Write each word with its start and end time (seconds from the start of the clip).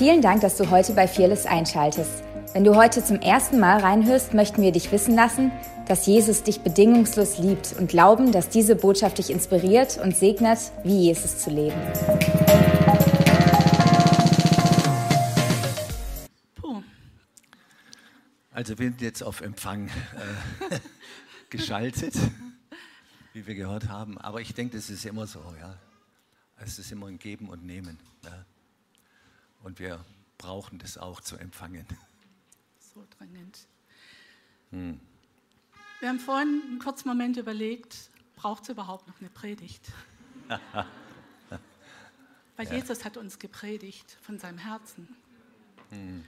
Vielen 0.00 0.22
Dank, 0.22 0.40
dass 0.40 0.56
du 0.56 0.70
heute 0.70 0.94
bei 0.94 1.06
Fearless 1.06 1.44
einschaltest. 1.44 2.24
Wenn 2.54 2.64
du 2.64 2.74
heute 2.74 3.04
zum 3.04 3.20
ersten 3.20 3.60
Mal 3.60 3.80
reinhörst, 3.80 4.32
möchten 4.32 4.62
wir 4.62 4.72
dich 4.72 4.90
wissen 4.92 5.14
lassen, 5.14 5.52
dass 5.88 6.06
Jesus 6.06 6.42
dich 6.42 6.62
bedingungslos 6.62 7.36
liebt 7.36 7.74
und 7.78 7.90
glauben, 7.90 8.32
dass 8.32 8.48
diese 8.48 8.76
Botschaft 8.76 9.18
dich 9.18 9.28
inspiriert 9.28 9.98
und 10.02 10.16
segnet, 10.16 10.58
wie 10.84 11.02
Jesus 11.02 11.40
zu 11.40 11.50
leben. 11.50 11.76
Puh. 16.54 16.82
Also 18.52 18.78
wir 18.78 18.86
sind 18.86 19.02
jetzt 19.02 19.22
auf 19.22 19.42
Empfang 19.42 19.88
äh, 19.88 20.78
geschaltet, 21.50 22.14
wie 23.34 23.46
wir 23.46 23.54
gehört 23.54 23.90
haben. 23.90 24.16
Aber 24.16 24.40
ich 24.40 24.54
denke, 24.54 24.78
das 24.78 24.88
ist 24.88 25.04
immer 25.04 25.26
so, 25.26 25.40
ja. 25.60 25.76
Es 26.56 26.78
ist 26.78 26.90
immer 26.90 27.08
ein 27.08 27.18
Geben 27.18 27.50
und 27.50 27.66
Nehmen. 27.66 27.98
Ja? 28.24 28.46
Und 29.62 29.78
wir 29.78 30.04
brauchen 30.38 30.78
das 30.78 30.96
auch 30.98 31.20
zu 31.20 31.36
empfangen. 31.36 31.86
So 32.78 33.06
dringend. 33.18 33.66
Hm. 34.70 35.00
Wir 36.00 36.08
haben 36.08 36.20
vorhin 36.20 36.62
einen 36.66 36.78
kurzen 36.78 37.08
Moment 37.08 37.36
überlegt, 37.36 38.10
braucht 38.36 38.62
es 38.62 38.70
überhaupt 38.70 39.06
noch 39.06 39.20
eine 39.20 39.28
Predigt? 39.28 39.92
Weil 42.56 42.66
ja. 42.66 42.74
Jesus 42.74 43.04
hat 43.04 43.16
uns 43.16 43.38
gepredigt 43.38 44.16
von 44.22 44.38
seinem 44.38 44.58
Herzen. 44.58 45.08
Hm. 45.90 46.24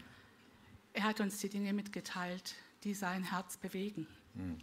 Er 0.92 1.04
hat 1.04 1.20
uns 1.20 1.38
die 1.38 1.48
Dinge 1.48 1.73
mitgeteilt, 1.73 2.54
die 2.84 2.92
sein 2.95 3.24
Herz 3.24 3.56
bewegen. 3.56 4.06
Hm. 4.34 4.59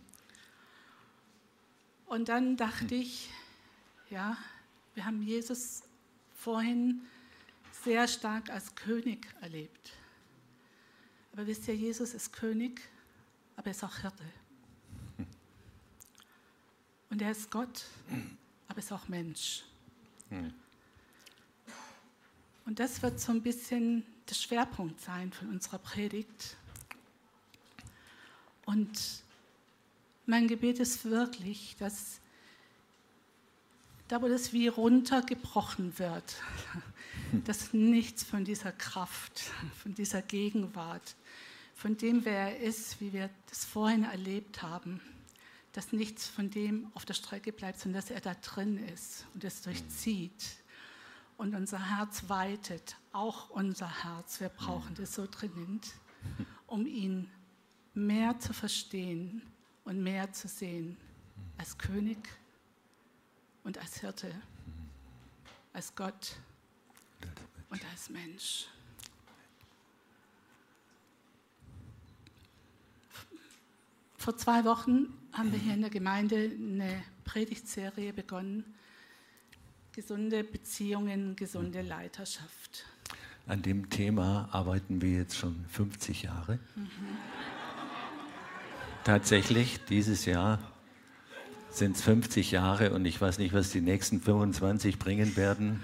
Und 2.05 2.29
dann 2.29 2.55
dachte 2.55 2.95
hm. 2.95 3.01
ich, 3.01 3.29
ja, 4.09 4.38
wir 4.93 5.05
haben 5.05 5.21
Jesus 5.21 5.83
vorhin 6.35 7.01
sehr 7.83 8.07
stark 8.07 8.49
als 8.49 8.75
König 8.75 9.27
erlebt. 9.41 9.91
Aber 11.33 11.47
wisst 11.47 11.67
ihr, 11.67 11.75
Jesus 11.75 12.13
ist 12.13 12.33
König, 12.33 12.81
aber 13.55 13.67
er 13.67 13.72
ist 13.72 13.83
auch 13.83 13.97
Hirte. 13.97 14.23
Und 17.09 17.22
er 17.22 17.31
ist 17.31 17.50
Gott, 17.50 17.85
aber 18.67 18.77
er 18.77 18.83
ist 18.83 18.91
auch 18.91 19.07
Mensch. 19.07 19.63
Und 22.66 22.80
das 22.80 23.02
wird 23.02 23.19
so 23.19 23.31
ein 23.31 23.41
bisschen 23.41 24.05
der 24.30 24.35
Schwerpunkt 24.35 25.02
sein 25.02 25.31
von 25.31 25.50
unserer 25.50 25.80
Predigt. 25.80 26.55
Und 28.66 29.23
mein 30.27 30.47
Gebet 30.47 30.80
ist 30.80 31.05
wirklich, 31.05 31.75
dass 31.80 32.19
da 34.07 34.22
wo 34.22 34.27
das 34.27 34.53
wie 34.53 34.67
runtergebrochen 34.67 35.97
wird, 36.00 36.35
dass 37.45 37.73
nichts 37.73 38.23
von 38.23 38.45
dieser 38.45 38.72
Kraft, 38.72 39.52
von 39.81 39.94
dieser 39.94 40.22
Gegenwart, 40.22 41.16
von 41.75 41.95
dem, 41.97 42.25
wer 42.25 42.58
er 42.58 42.59
ist, 42.59 42.99
wie 42.99 43.13
wir 43.13 43.30
das 43.47 43.66
vorhin 43.66 44.03
erlebt 44.03 44.61
haben, 44.61 44.99
dass 45.73 45.94
nichts 45.94 46.27
von 46.27 46.50
dem 46.50 46.91
auf 46.94 47.05
der 47.05 47.13
Strecke 47.13 47.52
bleibt, 47.52 47.80
sondern 47.80 48.02
dass 48.02 48.11
er 48.11 48.22
da 48.22 48.33
drin 48.33 48.77
ist 48.77 49.25
und 49.33 49.44
es 49.44 49.61
durchzieht 49.61 50.57
und 51.38 51.55
unser 51.55 51.97
Herz 51.97 52.23
weitet, 52.27 52.97
auch 53.13 53.50
unser 53.50 54.03
Herz. 54.03 54.41
Wir 54.41 54.50
brauchen 54.50 54.95
das 54.95 55.16
so 55.16 55.27
dringend, 55.30 55.88
um 56.67 56.85
ihn 56.85 57.30
mehr 57.94 58.39
zu 58.39 58.53
verstehen 58.53 59.41
und 59.85 60.03
mehr 60.03 60.33
zu 60.33 60.47
sehen 60.47 60.97
als 61.57 61.77
König 61.77 62.17
und 63.63 63.77
als 63.77 64.00
Hirte, 64.02 64.33
als 65.72 65.95
Gott 65.95 66.35
und 67.70 67.81
als 67.92 68.09
Mensch. 68.09 68.67
Vor 74.17 74.38
zwei 74.38 74.66
Wochen 74.66 75.14
haben 75.34 75.52
wir 75.52 75.59
hier 75.59 75.73
in 75.73 75.81
der 75.81 75.90
Gemeinde 75.90 76.35
eine 76.35 77.03
Predigtserie 77.24 78.13
begonnen. 78.13 78.63
Gesunde 79.94 80.44
Beziehungen, 80.44 81.35
gesunde 81.35 81.81
Leiterschaft. 81.81 82.85
An 83.47 83.62
dem 83.62 83.90
Thema 83.90 84.50
arbeiten 84.52 85.02
wir 85.02 85.13
jetzt 85.13 85.38
schon 85.38 85.66
50 85.69 86.24
Jahre. 86.24 86.59
Mhm. 86.75 86.90
Tatsächlich, 89.03 89.84
dieses 89.85 90.25
Jahr 90.25 90.59
sind 91.72 91.96
es 91.96 92.03
50 92.03 92.52
Jahre 92.52 92.94
und 92.94 93.06
ich 93.06 93.19
weiß 93.19 93.40
nicht, 93.40 93.53
was 93.53 93.72
die 93.72 93.81
nächsten 93.81 94.22
25 94.22 95.00
bringen 95.00 95.35
werden. 95.35 95.81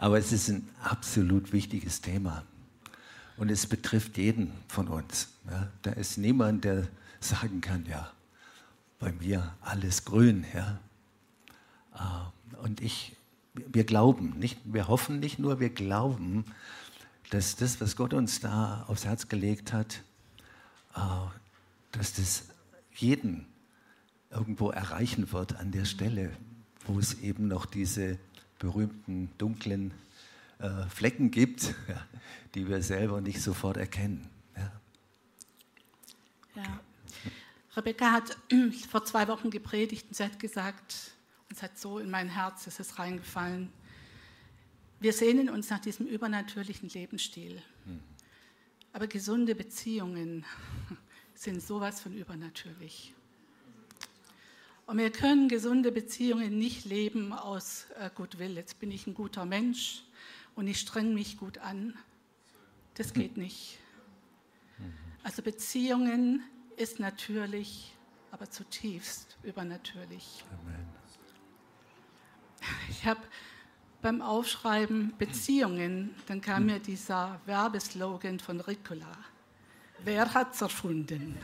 Aber 0.00 0.16
es 0.16 0.32
ist 0.32 0.48
ein 0.48 0.66
absolut 0.82 1.52
wichtiges 1.52 2.00
Thema. 2.00 2.42
Und 3.36 3.50
es 3.50 3.66
betrifft 3.66 4.16
jeden 4.16 4.50
von 4.66 4.88
uns. 4.88 5.28
Ja, 5.46 5.68
da 5.82 5.90
ist 5.90 6.16
niemand, 6.16 6.64
der 6.64 6.88
sagen 7.20 7.60
kann, 7.60 7.84
ja, 7.84 8.10
bei 8.98 9.12
mir 9.12 9.54
alles 9.60 10.06
grün. 10.06 10.46
Ja. 10.54 10.78
Ah, 11.92 12.32
und 12.62 12.80
ich, 12.80 13.14
wir 13.52 13.84
glauben, 13.84 14.38
nicht, 14.38 14.58
wir 14.64 14.88
hoffen 14.88 15.20
nicht 15.20 15.38
nur, 15.38 15.60
wir 15.60 15.68
glauben, 15.68 16.46
dass 17.28 17.56
das, 17.56 17.78
was 17.82 17.94
Gott 17.94 18.14
uns 18.14 18.40
da 18.40 18.84
aufs 18.88 19.04
Herz 19.04 19.28
gelegt 19.28 19.74
hat, 19.74 20.00
ah, 20.94 21.30
dass 21.92 22.14
das 22.14 22.44
jeden 22.94 23.44
irgendwo 24.30 24.70
erreichen 24.70 25.30
wird 25.30 25.56
an 25.56 25.72
der 25.72 25.84
Stelle, 25.84 26.30
wo 26.86 26.98
es 26.98 27.20
eben 27.20 27.48
noch 27.48 27.66
diese 27.66 28.18
berühmten 28.60 29.30
dunklen 29.38 29.92
äh, 30.60 30.86
Flecken 30.88 31.32
gibt, 31.32 31.74
ja, 31.88 32.06
die 32.54 32.68
wir 32.68 32.80
selber 32.82 33.20
nicht 33.20 33.42
sofort 33.42 33.76
erkennen. 33.76 34.30
Ja. 34.56 34.72
ja. 36.54 36.80
Rebecca 37.76 38.12
hat 38.12 38.36
vor 38.90 39.04
zwei 39.04 39.26
Wochen 39.26 39.50
gepredigt 39.50 40.06
und 40.08 40.14
sie 40.14 40.24
hat 40.24 40.38
gesagt, 40.38 41.12
und 41.48 41.56
es 41.56 41.62
hat 41.62 41.76
so 41.76 41.98
in 41.98 42.10
mein 42.10 42.28
Herz, 42.28 42.68
es 42.68 42.78
ist 42.78 43.00
reingefallen, 43.00 43.72
wir 45.00 45.14
sehnen 45.14 45.48
uns 45.48 45.70
nach 45.70 45.78
diesem 45.78 46.06
übernatürlichen 46.06 46.90
Lebensstil. 46.90 47.62
Mhm. 47.86 48.00
Aber 48.92 49.06
gesunde 49.06 49.54
Beziehungen 49.54 50.44
sind 51.34 51.62
sowas 51.62 52.00
von 52.00 52.12
übernatürlich. 52.12 53.14
Und 54.90 54.98
wir 54.98 55.12
können 55.12 55.48
gesunde 55.48 55.92
Beziehungen 55.92 56.58
nicht 56.58 56.84
leben 56.84 57.32
aus 57.32 57.86
äh, 58.00 58.10
Goodwill. 58.12 58.56
Jetzt 58.56 58.80
bin 58.80 58.90
ich 58.90 59.06
ein 59.06 59.14
guter 59.14 59.44
Mensch 59.44 60.02
und 60.56 60.66
ich 60.66 60.80
streng 60.80 61.14
mich 61.14 61.38
gut 61.38 61.58
an. 61.58 61.96
Das 62.94 63.12
geht 63.12 63.36
nicht. 63.36 63.78
Also 65.22 65.42
Beziehungen 65.42 66.42
ist 66.76 66.98
natürlich, 66.98 67.96
aber 68.32 68.50
zutiefst 68.50 69.38
übernatürlich. 69.44 70.44
Amen. 70.60 70.88
Ich 72.88 73.06
habe 73.06 73.20
beim 74.02 74.20
Aufschreiben 74.20 75.14
Beziehungen, 75.18 76.16
dann 76.26 76.40
kam 76.40 76.66
mir 76.66 76.80
dieser 76.80 77.40
Werbeslogan 77.46 78.40
von 78.40 78.60
Ricola. 78.60 79.16
Wer 80.02 80.34
hat's 80.34 80.60
erfunden? 80.62 81.38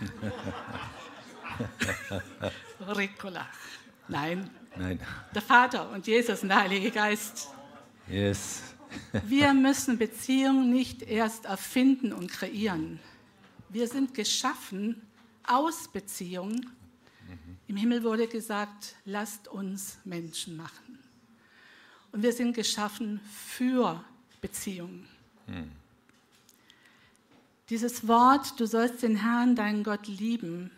Ricola. 2.80 3.46
Nein. 4.08 4.50
Nein. 4.76 5.00
Der 5.34 5.42
Vater 5.42 5.90
und 5.90 6.06
Jesus 6.06 6.42
und 6.42 6.48
der 6.48 6.60
Heilige 6.60 6.90
Geist. 6.90 7.48
Yes. 8.08 8.62
Wir 9.26 9.52
müssen 9.54 9.98
Beziehungen 9.98 10.70
nicht 10.70 11.02
erst 11.02 11.46
erfinden 11.46 12.12
und 12.12 12.30
kreieren. 12.30 13.00
Wir 13.68 13.88
sind 13.88 14.14
geschaffen 14.14 15.02
aus 15.46 15.88
Beziehungen. 15.88 16.70
Mhm. 17.28 17.56
Im 17.68 17.76
Himmel 17.76 18.02
wurde 18.04 18.28
gesagt, 18.28 18.96
lasst 19.04 19.48
uns 19.48 19.98
Menschen 20.04 20.56
machen. 20.56 20.98
Und 22.12 22.22
wir 22.22 22.32
sind 22.32 22.54
geschaffen 22.54 23.20
für 23.30 24.02
Beziehungen. 24.40 25.06
Mhm. 25.46 25.70
Dieses 27.68 28.06
Wort, 28.06 28.58
du 28.60 28.66
sollst 28.66 29.02
den 29.02 29.16
Herrn, 29.16 29.56
deinen 29.56 29.82
Gott 29.82 30.06
lieben, 30.06 30.70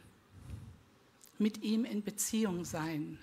mit 1.38 1.62
ihm 1.62 1.85
in 1.85 2.02
Beziehung 2.02 2.64
sein. 2.64 3.19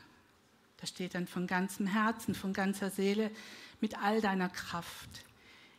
Da 0.78 0.88
steht 0.88 1.16
dann 1.16 1.28
von 1.28 1.48
ganzem 1.48 1.88
Herzen, 1.88 2.36
von 2.36 2.54
ganzer 2.54 2.90
Seele, 2.90 3.32
mit 3.82 3.98
all 4.02 4.22
deiner 4.22 4.50
Kraft. 4.50 5.26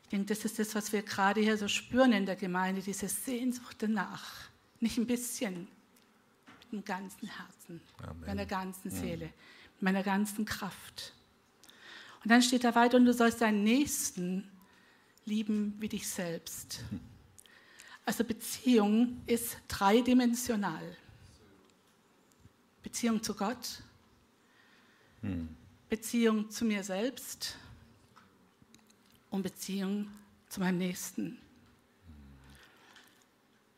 Ich 0.04 0.10
denke, 0.10 0.26
das 0.26 0.44
ist 0.44 0.58
das, 0.58 0.74
was 0.74 0.92
wir 0.92 1.02
gerade 1.02 1.40
hier 1.40 1.56
so 1.56 1.68
spüren 1.68 2.12
in 2.12 2.26
der 2.26 2.36
Gemeinde, 2.36 2.80
diese 2.80 3.08
Sehnsucht 3.08 3.76
danach. 3.80 4.48
Nicht 4.80 4.98
ein 4.98 5.06
bisschen, 5.06 5.68
mit 6.46 6.72
dem 6.72 6.84
ganzen 6.84 7.28
Herzen, 7.28 7.80
Amen. 8.02 8.26
meiner 8.26 8.46
ganzen 8.46 8.90
Seele, 8.90 9.26
mit 9.74 9.82
meiner 9.82 10.02
ganzen 10.02 10.44
Kraft. 10.44 11.14
Und 12.22 12.30
dann 12.30 12.42
steht 12.42 12.64
da 12.64 12.74
weiter, 12.74 12.96
und 12.96 13.04
du 13.04 13.12
sollst 13.12 13.40
deinen 13.40 13.64
Nächsten 13.64 14.50
lieben 15.24 15.74
wie 15.78 15.88
dich 15.88 16.08
selbst. 16.08 16.84
Also 18.04 18.24
Beziehung 18.24 19.22
ist 19.26 19.58
dreidimensional. 19.68 20.96
Beziehung 22.86 23.20
zu 23.20 23.34
Gott, 23.34 23.82
hm. 25.20 25.48
Beziehung 25.88 26.48
zu 26.52 26.64
mir 26.64 26.84
selbst 26.84 27.56
und 29.28 29.42
Beziehung 29.42 30.06
zu 30.48 30.60
meinem 30.60 30.78
Nächsten. 30.78 31.36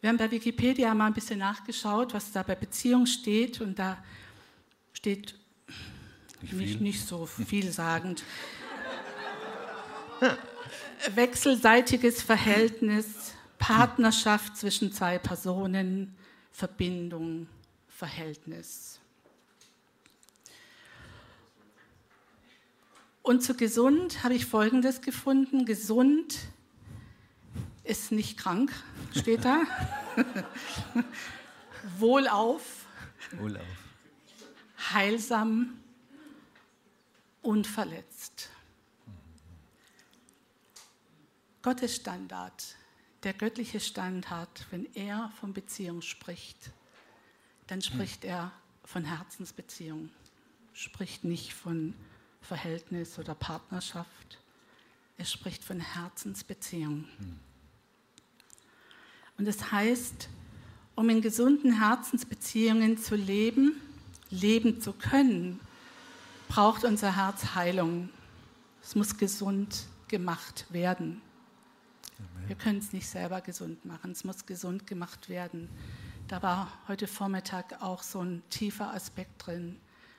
Wir 0.02 0.10
haben 0.10 0.18
bei 0.18 0.30
Wikipedia 0.30 0.92
mal 0.92 1.06
ein 1.06 1.14
bisschen 1.14 1.38
nachgeschaut, 1.38 2.12
was 2.12 2.32
da 2.32 2.42
bei 2.42 2.54
Beziehung 2.54 3.06
steht 3.06 3.62
und 3.62 3.78
da 3.78 3.96
steht 4.92 5.34
nicht, 6.42 6.52
nicht, 6.52 6.80
nicht 6.82 7.06
so 7.06 7.24
vielsagend. 7.46 8.22
Wechselseitiges 11.14 12.20
Verhältnis, 12.20 13.32
Partnerschaft 13.58 14.58
zwischen 14.58 14.92
zwei 14.92 15.18
Personen, 15.18 16.14
Verbindung, 16.52 17.46
Verhältnis. 17.88 18.97
Und 23.28 23.42
zu 23.42 23.52
gesund 23.52 24.24
habe 24.24 24.32
ich 24.32 24.46
Folgendes 24.46 25.02
gefunden. 25.02 25.66
Gesund 25.66 26.38
ist 27.84 28.10
nicht 28.10 28.38
krank, 28.38 28.72
steht 29.14 29.44
da. 29.44 29.64
Wohlauf. 31.98 32.86
Wohlauf. 33.32 33.66
Heilsam, 34.94 35.78
unverletzt. 37.42 38.48
Gottes 41.60 41.96
Standard, 41.96 42.76
der 43.24 43.34
göttliche 43.34 43.80
Standard, 43.80 44.66
wenn 44.70 44.86
er 44.94 45.30
von 45.38 45.52
Beziehung 45.52 46.00
spricht, 46.00 46.70
dann 47.66 47.82
spricht 47.82 48.24
er 48.24 48.52
von 48.86 49.04
Herzensbeziehung, 49.04 50.08
spricht 50.72 51.24
nicht 51.24 51.52
von 51.52 51.92
Verhältnis 52.48 53.18
oder 53.18 53.34
Partnerschaft. 53.34 54.38
Er 55.18 55.26
spricht 55.26 55.62
von 55.62 55.80
Herzensbeziehung. 55.80 57.04
Und 59.36 59.46
das 59.46 59.70
heißt, 59.70 60.30
um 60.94 61.10
in 61.10 61.20
gesunden 61.20 61.78
Herzensbeziehungen 61.78 62.96
zu 62.96 63.16
leben, 63.16 63.78
leben 64.30 64.80
zu 64.80 64.94
können, 64.94 65.60
braucht 66.48 66.84
unser 66.84 67.16
Herz 67.16 67.54
Heilung. 67.54 68.08
Es 68.82 68.94
muss 68.94 69.18
gesund 69.18 69.84
gemacht 70.08 70.64
werden. 70.70 71.20
Wir 72.46 72.56
können 72.56 72.78
es 72.78 72.94
nicht 72.94 73.08
selber 73.08 73.42
gesund 73.42 73.84
machen, 73.84 74.12
es 74.12 74.24
muss 74.24 74.46
gesund 74.46 74.86
gemacht 74.86 75.28
werden. 75.28 75.68
Da 76.28 76.42
war 76.42 76.72
heute 76.88 77.06
Vormittag 77.06 77.82
auch 77.82 78.02
so 78.02 78.22
ein 78.22 78.42
tiefer 78.48 78.94
Aspekt 78.94 79.46
drin, 79.46 79.78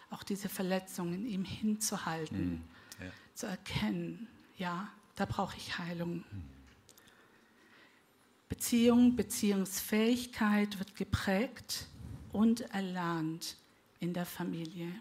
auch 0.10 0.24
diese 0.24 0.50
Verletzung 0.50 1.14
in 1.14 1.26
ihm 1.26 1.46
hinzuhalten, 1.46 2.50
mhm. 2.50 2.62
ja. 3.00 3.12
zu 3.36 3.46
erkennen, 3.48 4.28
ja, 4.58 4.90
da 5.16 5.26
brauche 5.26 5.56
ich 5.58 5.78
Heilung. 5.78 6.18
Mhm. 6.18 6.44
Beziehung, 8.50 9.16
Beziehungsfähigkeit 9.16 10.80
wird 10.80 10.96
geprägt 10.96 11.86
und 12.32 12.62
erlernt 12.72 13.56
in 14.00 14.14
der 14.14 14.26
Familie. 14.26 14.92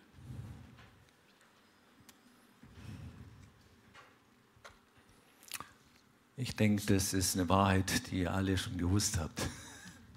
Ich 6.37 6.55
denke, 6.55 6.87
das 6.87 7.15
ist 7.15 7.37
eine 7.37 7.49
Wahrheit, 7.49 8.11
die 8.11 8.21
ihr 8.21 8.33
alle 8.33 8.57
schon 8.57 8.79
gewusst 8.79 9.19
habt. 9.19 9.49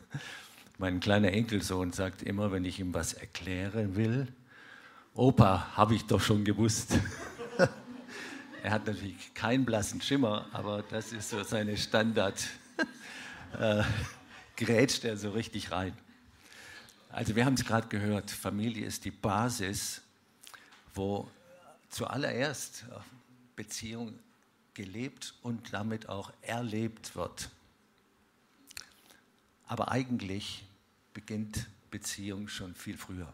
Mein 0.77 0.99
kleiner 0.99 1.31
Enkelsohn 1.31 1.93
sagt 1.93 2.21
immer, 2.21 2.51
wenn 2.51 2.63
ich 2.63 2.79
ihm 2.79 2.93
was 2.93 3.13
erklären 3.13 3.95
will, 3.95 4.27
Opa, 5.13 5.75
habe 5.75 5.95
ich 5.95 6.05
doch 6.05 6.21
schon 6.21 6.45
gewusst. 6.45 6.97
er 8.63 8.71
hat 8.71 8.87
natürlich 8.87 9.33
keinen 9.33 9.65
blassen 9.65 9.99
Schimmer, 10.01 10.47
aber 10.53 10.83
das 10.83 11.11
ist 11.11 11.29
so 11.29 11.43
seine 11.43 11.77
Standard. 11.77 12.41
Äh, 13.59 13.83
grätscht 14.55 15.03
er 15.03 15.17
so 15.17 15.31
richtig 15.31 15.73
rein. 15.73 15.91
Also 17.09 17.35
wir 17.35 17.43
haben 17.43 17.55
es 17.55 17.65
gerade 17.65 17.89
gehört, 17.89 18.31
Familie 18.31 18.85
ist 18.85 19.03
die 19.03 19.11
Basis, 19.11 20.01
wo 20.93 21.29
zuallererst 21.89 22.85
Beziehung 23.57 24.17
gelebt 24.73 25.33
und 25.41 25.73
damit 25.73 26.07
auch 26.07 26.31
erlebt 26.41 27.13
wird. 27.17 27.49
Aber 29.67 29.91
eigentlich 29.91 30.63
beginnt 31.13 31.67
Beziehung 31.89 32.47
schon 32.47 32.73
viel 32.73 32.97
früher. 32.97 33.33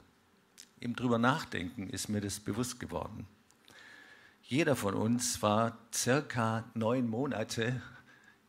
Im 0.80 0.96
drüber 0.96 1.18
nachdenken 1.18 1.90
ist 1.90 2.10
mir 2.10 2.22
das 2.22 2.40
bewusst 2.40 2.80
geworden. 2.80 3.28
Jeder 4.44 4.76
von 4.76 4.94
uns 4.94 5.42
war 5.42 5.78
circa 5.94 6.64
neun 6.74 7.08
Monate 7.08 7.82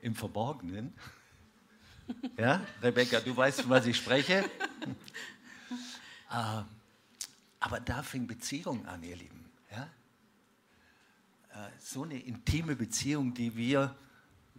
im 0.01 0.15
Verborgenen. 0.15 0.93
Ja, 2.39 2.63
Rebecca, 2.83 3.21
du 3.21 3.37
weißt, 3.37 3.61
von 3.61 3.71
was 3.71 3.85
ich 3.85 3.99
spreche. 3.99 4.43
Ah, 6.31 6.65
aber 7.61 7.81
da 7.81 8.03
fing 8.03 8.27
Beziehung 8.27 8.87
an, 8.87 9.03
ihr 9.03 9.15
Lieben. 9.15 9.39
Äh, 11.59 11.71
so 11.79 12.03
eine 12.05 12.19
intime 12.19 12.77
Beziehung, 12.77 13.35
die 13.35 13.57
wir, 13.57 13.97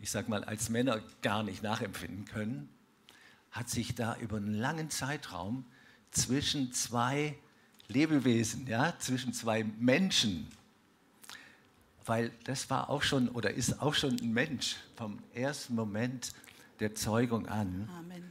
ich 0.02 0.12
sag 0.12 0.28
mal, 0.28 0.44
als 0.44 0.70
Männer 0.70 1.02
gar 1.22 1.44
nicht 1.44 1.64
nachempfinden 1.64 2.26
können, 2.26 2.70
hat 3.52 3.70
sich 3.70 3.96
da 3.96 4.16
über 4.18 4.38
einen 4.38 4.54
langen 4.54 4.90
Zeitraum 4.90 5.66
zwischen 6.12 6.74
zwei 6.74 7.38
Lebewesen, 7.90 8.68
ja, 8.68 8.94
zwischen 9.00 9.34
zwei 9.34 9.64
Menschen, 9.64 10.48
weil 12.06 12.32
das 12.44 12.70
war 12.70 12.90
auch 12.90 13.02
schon 13.02 13.30
oder 13.30 13.52
ist 13.52 13.82
auch 13.82 13.96
schon 13.96 14.16
ein 14.22 14.32
Mensch 14.32 14.76
vom 14.96 15.20
ersten 15.34 15.74
Moment 15.74 16.32
der 16.80 16.94
Zeugung 16.94 17.48
an, 17.48 17.90
Amen. 17.98 18.24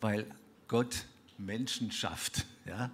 weil 0.00 0.26
Gott 0.68 1.06
Menschen 1.38 1.90
schafft, 1.90 2.44
ja. 2.66 2.90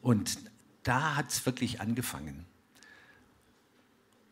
Und 0.00 0.38
da 0.82 1.16
hat 1.16 1.30
es 1.30 1.44
wirklich 1.44 1.80
angefangen. 1.80 2.46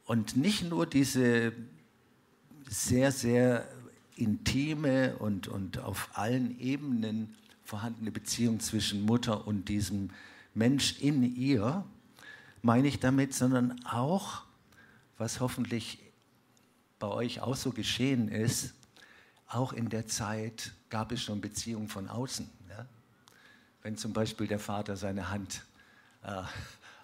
Und 0.06 0.36
nicht 0.36 0.62
nur 0.62 0.86
diese 0.86 1.52
sehr, 2.68 3.12
sehr 3.12 3.68
intime 4.16 5.16
und, 5.16 5.46
und 5.48 5.78
auf 5.78 6.10
allen 6.14 6.58
Ebenen 6.58 7.34
vorhandene 7.64 8.10
Beziehung 8.10 8.60
zwischen 8.60 9.02
Mutter 9.02 9.46
und 9.46 9.68
diesem 9.68 10.10
Mensch 10.54 11.00
in 11.00 11.36
ihr, 11.36 11.84
meine 12.62 12.88
ich 12.88 13.00
damit, 13.00 13.34
sondern 13.34 13.84
auch, 13.84 14.42
was 15.18 15.40
hoffentlich 15.40 15.98
bei 16.98 17.08
euch 17.08 17.40
auch 17.40 17.56
so 17.56 17.72
geschehen 17.72 18.28
ist, 18.28 18.72
auch 19.48 19.72
in 19.72 19.88
der 19.88 20.06
Zeit 20.06 20.72
gab 20.88 21.12
es 21.12 21.22
schon 21.22 21.40
Beziehungen 21.40 21.88
von 21.88 22.08
außen. 22.08 22.48
Ja? 22.70 22.86
Wenn 23.82 23.96
zum 23.96 24.12
Beispiel 24.12 24.46
der 24.46 24.58
Vater 24.58 24.96
seine 24.96 25.30
Hand 25.30 25.62
äh, 26.22 26.42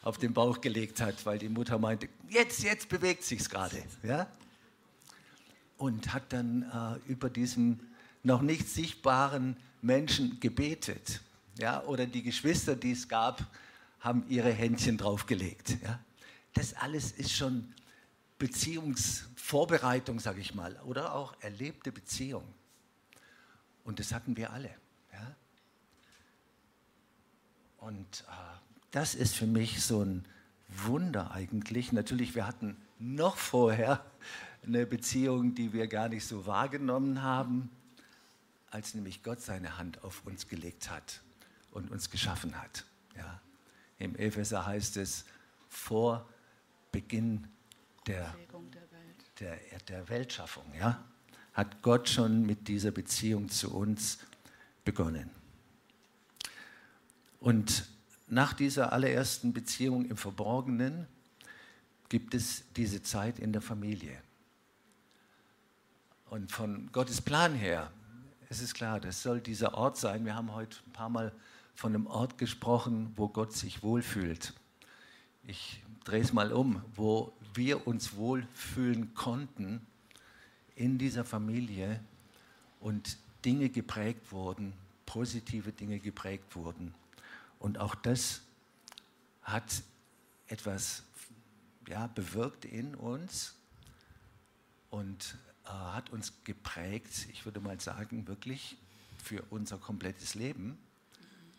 auf 0.02 0.18
den 0.18 0.32
Bauch 0.32 0.60
gelegt 0.60 1.00
hat, 1.00 1.26
weil 1.26 1.38
die 1.38 1.48
Mutter 1.48 1.78
meinte, 1.78 2.08
jetzt, 2.28 2.62
jetzt 2.62 2.88
bewegt 2.88 3.24
sich's 3.24 3.50
gerade. 3.50 3.82
Ja? 4.02 4.26
Und 5.76 6.12
hat 6.12 6.32
dann 6.32 6.62
äh, 7.06 7.10
über 7.10 7.28
diesen 7.28 7.80
noch 8.22 8.42
nicht 8.42 8.68
sichtbaren 8.68 9.56
Menschen 9.82 10.40
gebetet. 10.40 11.20
Ja? 11.60 11.82
Oder 11.84 12.06
die 12.06 12.22
Geschwister, 12.22 12.76
die 12.76 12.92
es 12.92 13.08
gab, 13.08 13.44
haben 14.00 14.24
ihre 14.28 14.52
Händchen 14.52 14.96
draufgelegt. 14.96 15.76
Ja? 15.82 16.00
Das 16.54 16.74
alles 16.74 17.12
ist 17.12 17.32
schon 17.32 17.72
Beziehungsvorbereitung, 18.38 20.18
sage 20.18 20.40
ich 20.40 20.54
mal, 20.54 20.76
oder 20.84 21.14
auch 21.14 21.34
erlebte 21.40 21.92
Beziehung. 21.92 22.44
Und 23.84 24.00
das 24.00 24.12
hatten 24.12 24.36
wir 24.36 24.52
alle. 24.52 24.70
Ja? 25.12 25.34
Und 27.78 28.24
äh, 28.28 28.32
das 28.90 29.14
ist 29.14 29.36
für 29.36 29.46
mich 29.46 29.82
so 29.82 30.02
ein 30.02 30.24
Wunder 30.68 31.32
eigentlich. 31.32 31.92
Natürlich, 31.92 32.34
wir 32.34 32.46
hatten 32.46 32.76
noch 32.98 33.36
vorher 33.36 34.04
eine 34.64 34.86
Beziehung, 34.86 35.54
die 35.54 35.72
wir 35.72 35.86
gar 35.86 36.08
nicht 36.08 36.26
so 36.26 36.46
wahrgenommen 36.46 37.22
haben, 37.22 37.70
als 38.70 38.94
nämlich 38.94 39.22
Gott 39.22 39.40
seine 39.40 39.78
Hand 39.78 40.04
auf 40.04 40.24
uns 40.26 40.48
gelegt 40.48 40.90
hat 40.90 41.22
und 41.70 41.90
uns 41.90 42.10
geschaffen 42.10 42.60
hat. 42.60 42.84
Ja. 43.16 43.40
Im 43.98 44.16
Epheser 44.16 44.66
heißt 44.66 44.96
es, 44.96 45.24
vor 45.68 46.28
Beginn 46.92 47.46
der, 48.06 48.34
der, 49.38 49.58
der 49.88 50.08
Weltschaffung 50.08 50.64
ja, 50.74 51.04
hat 51.52 51.82
Gott 51.82 52.08
schon 52.08 52.44
mit 52.44 52.68
dieser 52.68 52.90
Beziehung 52.90 53.48
zu 53.48 53.72
uns 53.72 54.18
begonnen. 54.84 55.30
Und 57.38 57.88
nach 58.26 58.52
dieser 58.52 58.92
allerersten 58.92 59.52
Beziehung 59.52 60.04
im 60.06 60.16
Verborgenen 60.16 61.06
gibt 62.08 62.34
es 62.34 62.64
diese 62.76 63.02
Zeit 63.02 63.38
in 63.38 63.52
der 63.52 63.62
Familie. 63.62 64.20
Und 66.28 66.52
von 66.52 66.90
Gottes 66.92 67.20
Plan 67.20 67.54
her, 67.54 67.90
es 68.48 68.60
ist 68.60 68.74
klar, 68.74 69.00
das 69.00 69.22
soll 69.22 69.40
dieser 69.40 69.74
Ort 69.74 69.96
sein. 69.96 70.24
Wir 70.24 70.34
haben 70.34 70.52
heute 70.52 70.76
ein 70.86 70.92
paar 70.92 71.08
Mal 71.08 71.32
von 71.74 71.94
einem 71.94 72.06
Ort 72.06 72.38
gesprochen, 72.38 73.12
wo 73.16 73.28
Gott 73.28 73.52
sich 73.52 73.82
wohlfühlt. 73.82 74.54
Ich 75.44 75.82
dreh 76.04 76.20
es 76.20 76.32
mal 76.32 76.52
um, 76.52 76.82
wo 76.94 77.32
wir 77.54 77.86
uns 77.86 78.14
wohlfühlen 78.16 79.14
konnten 79.14 79.86
in 80.74 80.98
dieser 80.98 81.24
Familie 81.24 82.00
und 82.80 83.18
Dinge 83.44 83.68
geprägt 83.68 84.32
wurden, 84.32 84.72
positive 85.06 85.72
Dinge 85.72 85.98
geprägt 85.98 86.54
wurden. 86.56 86.94
Und 87.58 87.78
auch 87.78 87.94
das 87.94 88.42
hat 89.42 89.82
etwas 90.46 91.02
ja, 91.88 92.06
bewirkt 92.06 92.64
in 92.64 92.94
uns 92.94 93.54
und 94.90 95.36
äh, 95.64 95.68
hat 95.68 96.10
uns 96.10 96.32
geprägt, 96.44 97.26
ich 97.32 97.44
würde 97.44 97.60
mal 97.60 97.80
sagen, 97.80 98.26
wirklich 98.26 98.76
für 99.22 99.42
unser 99.50 99.78
komplettes 99.78 100.34
Leben. 100.34 100.78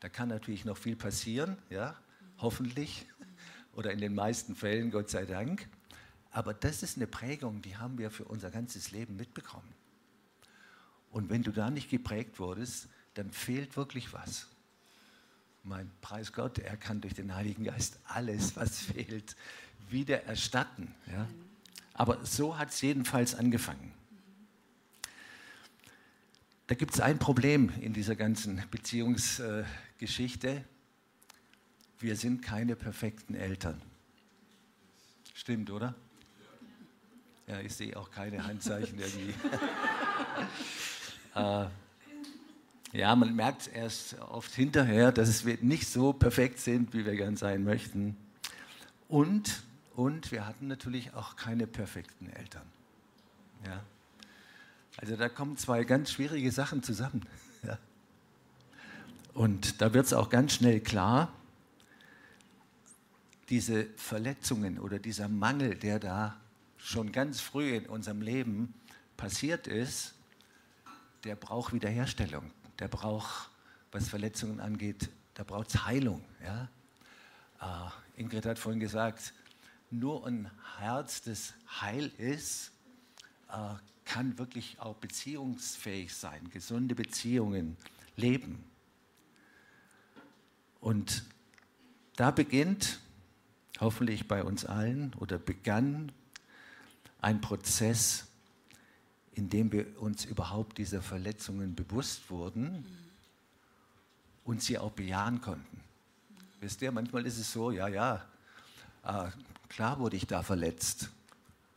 Da 0.01 0.10
kann 0.10 0.29
natürlich 0.29 0.65
noch 0.65 0.77
viel 0.77 0.96
passieren, 0.96 1.58
ja, 1.70 1.96
hoffentlich, 2.39 3.08
oder 3.74 3.91
in 3.91 4.00
den 4.00 4.15
meisten 4.15 4.55
Fällen, 4.55 4.91
Gott 4.91 5.10
sei 5.10 5.25
Dank. 5.25 5.70
Aber 6.31 6.53
das 6.53 6.81
ist 6.81 6.98
eine 6.98 7.08
Prägung, 7.08 7.62
die 7.62 7.77
haben 7.77 7.98
wir 7.98 8.10
für 8.10 8.25
unser 8.25 8.50
ganzes 8.50 8.91
Leben 8.91 9.15
mitbekommen. 9.15 9.74
Und 11.12 11.29
wenn 11.29 11.43
du 11.43 11.51
da 11.51 11.70
nicht 11.70 11.89
geprägt 11.89 12.39
wurdest, 12.39 12.88
dann 13.13 13.31
fehlt 13.31 13.77
wirklich 13.77 14.12
was. 14.12 14.48
Mein 15.63 15.91
Preis 16.01 16.34
Gott, 16.34 16.58
er 16.58 16.77
kann 16.77 17.01
durch 17.01 17.13
den 17.13 17.36
Heiligen 17.36 17.63
Geist 17.63 18.00
alles, 18.05 18.55
was 18.55 18.79
fehlt, 18.79 19.36
wieder 19.89 20.24
erstatten. 20.24 20.96
Ja? 21.12 21.27
Aber 21.93 22.25
so 22.25 22.58
hat 22.58 22.70
es 22.70 22.81
jedenfalls 22.81 23.36
angefangen. 23.36 23.93
Da 26.71 26.75
gibt 26.75 26.93
es 26.93 27.01
ein 27.01 27.19
Problem 27.19 27.69
in 27.81 27.91
dieser 27.91 28.15
ganzen 28.15 28.63
Beziehungsgeschichte. 28.71 30.63
Wir 31.99 32.15
sind 32.15 32.41
keine 32.41 32.77
perfekten 32.77 33.35
Eltern. 33.35 33.81
Stimmt, 35.33 35.69
oder? 35.69 35.95
Ja, 37.45 37.59
ich 37.59 37.75
sehe 37.75 37.97
auch 37.97 38.09
keine 38.09 38.47
Handzeichen 38.47 38.97
irgendwie. 38.99 39.33
äh, 41.35 41.65
ja, 42.97 43.15
man 43.17 43.35
merkt 43.35 43.69
erst 43.73 44.17
oft 44.21 44.53
hinterher, 44.53 45.11
dass 45.11 45.45
wir 45.45 45.57
nicht 45.59 45.89
so 45.89 46.13
perfekt 46.13 46.59
sind, 46.59 46.93
wie 46.93 47.05
wir 47.05 47.17
gern 47.17 47.35
sein 47.35 47.65
möchten. 47.65 48.15
Und, 49.09 49.63
und 49.97 50.31
wir 50.31 50.47
hatten 50.47 50.67
natürlich 50.67 51.13
auch 51.15 51.35
keine 51.35 51.67
perfekten 51.67 52.29
Eltern. 52.29 52.65
Ja. 53.65 53.83
Also 54.98 55.15
da 55.15 55.29
kommen 55.29 55.57
zwei 55.57 55.83
ganz 55.83 56.12
schwierige 56.12 56.51
Sachen 56.51 56.83
zusammen. 56.83 57.25
Ja. 57.63 57.77
Und 59.36 59.83
da 59.83 59.93
wird 59.93 60.07
es 60.07 60.13
auch 60.13 60.31
ganz 60.31 60.53
schnell 60.55 60.79
klar, 60.79 61.31
diese 63.50 63.86
Verletzungen 63.98 64.79
oder 64.79 64.98
dieser 64.98 65.27
Mangel, 65.27 65.75
der 65.75 66.00
da 66.00 66.41
schon 66.77 67.12
ganz 67.12 67.39
früh 67.39 67.75
in 67.75 67.86
unserem 67.86 68.24
Leben 68.24 68.74
passiert 69.17 69.67
ist, 69.67 70.15
der 71.24 71.36
braucht 71.36 71.71
Wiederherstellung. 71.71 72.50
Der 72.79 72.88
braucht, 72.88 73.51
was 73.91 74.10
Verletzungen 74.10 74.60
angeht, 74.60 75.10
da 75.36 75.43
braucht 75.43 75.69
es 75.69 75.86
Heilung. 75.86 76.24
Ja? 76.43 76.67
Äh, 77.62 78.21
Ingrid 78.21 78.45
hat 78.45 78.57
vorhin 78.57 78.79
gesagt, 78.79 79.33
nur 79.91 80.25
ein 80.25 80.50
Herz, 80.79 81.21
das 81.21 81.53
heil 81.81 82.12
ist, 82.17 82.71
äh, 83.50 83.75
kann 84.05 84.38
wirklich 84.38 84.79
auch 84.79 84.96
beziehungsfähig 84.96 86.13
sein, 86.13 86.50
gesunde 86.50 86.96
Beziehungen 86.96 87.77
leben. 88.15 88.63
Und 90.79 91.24
da 92.15 92.31
beginnt 92.31 93.00
hoffentlich 93.79 94.27
bei 94.27 94.43
uns 94.43 94.65
allen 94.65 95.13
oder 95.15 95.38
begann 95.38 96.12
ein 97.22 97.41
Prozess, 97.41 98.27
in 99.34 99.50
dem 99.50 99.72
wir 99.72 100.00
uns 100.01 100.25
überhaupt 100.25 100.77
dieser 100.77 101.01
Verletzungen 101.01 101.75
bewusst 101.75 102.29
wurden 102.29 102.86
und 104.43 104.62
sie 104.62 104.77
auch 104.77 104.91
bejahen 104.91 105.41
konnten. 105.41 105.81
Wisst 106.60 106.81
ihr, 106.81 106.91
manchmal 106.91 107.25
ist 107.25 107.38
es 107.38 107.51
so, 107.51 107.72
ja, 107.72 107.88
ja, 107.88 108.25
äh, 109.03 109.29
klar 109.70 110.00
wurde 110.00 110.17
ich 110.17 110.27
da 110.27 110.43
verletzt, 110.43 111.10